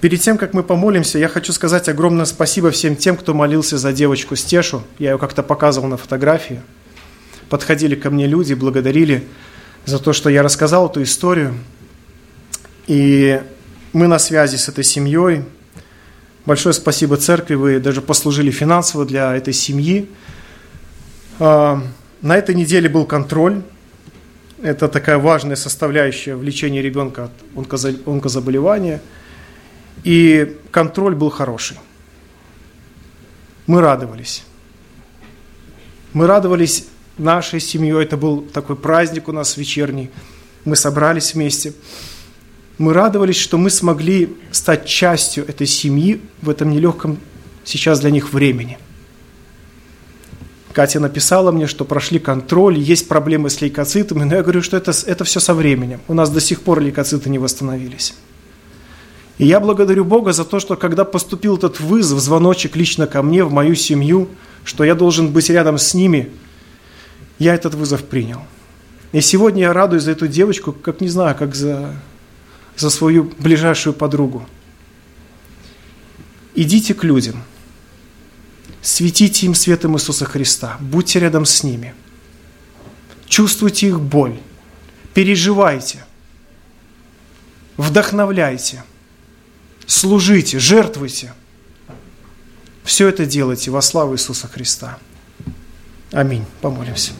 Перед 0.00 0.20
тем, 0.20 0.36
как 0.36 0.52
мы 0.52 0.62
помолимся, 0.62 1.18
я 1.18 1.28
хочу 1.28 1.52
сказать 1.52 1.88
огромное 1.88 2.26
спасибо 2.26 2.70
всем 2.70 2.96
тем, 2.96 3.16
кто 3.16 3.32
молился 3.32 3.78
за 3.78 3.92
девочку 3.92 4.36
Стешу. 4.36 4.82
Я 4.98 5.12
ее 5.12 5.18
как-то 5.18 5.42
показывал 5.42 5.88
на 5.88 5.96
фотографии. 5.96 6.60
Подходили 7.48 7.94
ко 7.94 8.10
мне 8.10 8.26
люди, 8.26 8.54
благодарили 8.54 9.26
за 9.86 9.98
то, 9.98 10.12
что 10.12 10.28
я 10.28 10.42
рассказал 10.42 10.88
эту 10.88 11.02
историю. 11.02 11.54
И 12.86 13.40
мы 13.92 14.08
на 14.08 14.18
связи 14.18 14.56
с 14.56 14.68
этой 14.68 14.84
семьей. 14.84 15.44
Большое 16.44 16.74
спасибо 16.74 17.16
церкви, 17.16 17.54
вы 17.54 17.80
даже 17.80 18.02
послужили 18.02 18.50
финансово 18.50 19.06
для 19.06 19.34
этой 19.34 19.54
семьи. 19.54 20.10
А, 21.38 21.82
на 22.20 22.36
этой 22.36 22.54
неделе 22.54 22.90
был 22.90 23.06
контроль 23.06 23.62
это 24.64 24.88
такая 24.88 25.18
важная 25.18 25.56
составляющая 25.56 26.36
в 26.36 26.42
лечении 26.42 26.80
ребенка 26.80 27.24
от 27.24 27.66
онкозаболевания. 28.06 29.02
И 30.04 30.56
контроль 30.70 31.14
был 31.14 31.28
хороший. 31.28 31.76
Мы 33.66 33.82
радовались. 33.82 34.42
Мы 36.14 36.26
радовались 36.26 36.86
нашей 37.18 37.60
семьей. 37.60 38.02
Это 38.02 38.16
был 38.16 38.40
такой 38.40 38.76
праздник 38.76 39.28
у 39.28 39.32
нас 39.32 39.58
вечерний. 39.58 40.10
Мы 40.64 40.76
собрались 40.76 41.34
вместе. 41.34 41.74
Мы 42.78 42.94
радовались, 42.94 43.36
что 43.36 43.58
мы 43.58 43.68
смогли 43.68 44.34
стать 44.50 44.86
частью 44.86 45.46
этой 45.46 45.66
семьи 45.66 46.22
в 46.40 46.48
этом 46.48 46.70
нелегком 46.70 47.18
сейчас 47.64 48.00
для 48.00 48.10
них 48.10 48.32
времени. 48.32 48.78
Катя 50.74 50.98
написала 50.98 51.52
мне, 51.52 51.68
что 51.68 51.84
прошли 51.84 52.18
контроль, 52.18 52.76
есть 52.76 53.06
проблемы 53.06 53.48
с 53.48 53.60
лейкоцитами, 53.60 54.24
но 54.24 54.34
я 54.34 54.42
говорю, 54.42 54.60
что 54.60 54.76
это, 54.76 54.92
это 55.06 55.22
все 55.22 55.38
со 55.38 55.54
временем. 55.54 56.00
У 56.08 56.14
нас 56.14 56.30
до 56.30 56.40
сих 56.40 56.62
пор 56.62 56.80
лейкоциты 56.80 57.30
не 57.30 57.38
восстановились. 57.38 58.14
И 59.38 59.46
я 59.46 59.60
благодарю 59.60 60.04
Бога 60.04 60.32
за 60.32 60.44
то, 60.44 60.58
что 60.58 60.74
когда 60.74 61.04
поступил 61.04 61.56
этот 61.56 61.78
вызов, 61.78 62.18
звоночек 62.18 62.74
лично 62.74 63.06
ко 63.06 63.22
мне, 63.22 63.44
в 63.44 63.52
мою 63.52 63.76
семью, 63.76 64.28
что 64.64 64.82
я 64.82 64.96
должен 64.96 65.28
быть 65.28 65.48
рядом 65.48 65.78
с 65.78 65.94
ними, 65.94 66.30
я 67.38 67.54
этот 67.54 67.74
вызов 67.74 68.02
принял. 68.02 68.40
И 69.12 69.20
сегодня 69.20 69.62
я 69.62 69.72
радуюсь 69.72 70.02
за 70.02 70.10
эту 70.10 70.26
девочку, 70.26 70.72
как 70.72 71.00
не 71.00 71.08
знаю, 71.08 71.36
как 71.36 71.54
за, 71.54 71.94
за 72.76 72.90
свою 72.90 73.30
ближайшую 73.38 73.94
подругу. 73.94 74.44
Идите 76.56 76.94
к 76.94 77.04
людям– 77.04 77.44
Светите 78.84 79.46
им 79.46 79.54
светом 79.54 79.96
Иисуса 79.96 80.26
Христа. 80.26 80.76
Будьте 80.78 81.18
рядом 81.18 81.46
с 81.46 81.62
ними. 81.62 81.94
Чувствуйте 83.26 83.86
их 83.86 83.98
боль. 83.98 84.38
Переживайте. 85.14 86.04
Вдохновляйте. 87.78 88.84
Служите, 89.86 90.58
жертвуйте. 90.58 91.32
Все 92.84 93.08
это 93.08 93.24
делайте 93.24 93.70
во 93.70 93.80
славу 93.80 94.16
Иисуса 94.16 94.48
Христа. 94.48 94.98
Аминь. 96.12 96.44
Помолимся. 96.60 97.12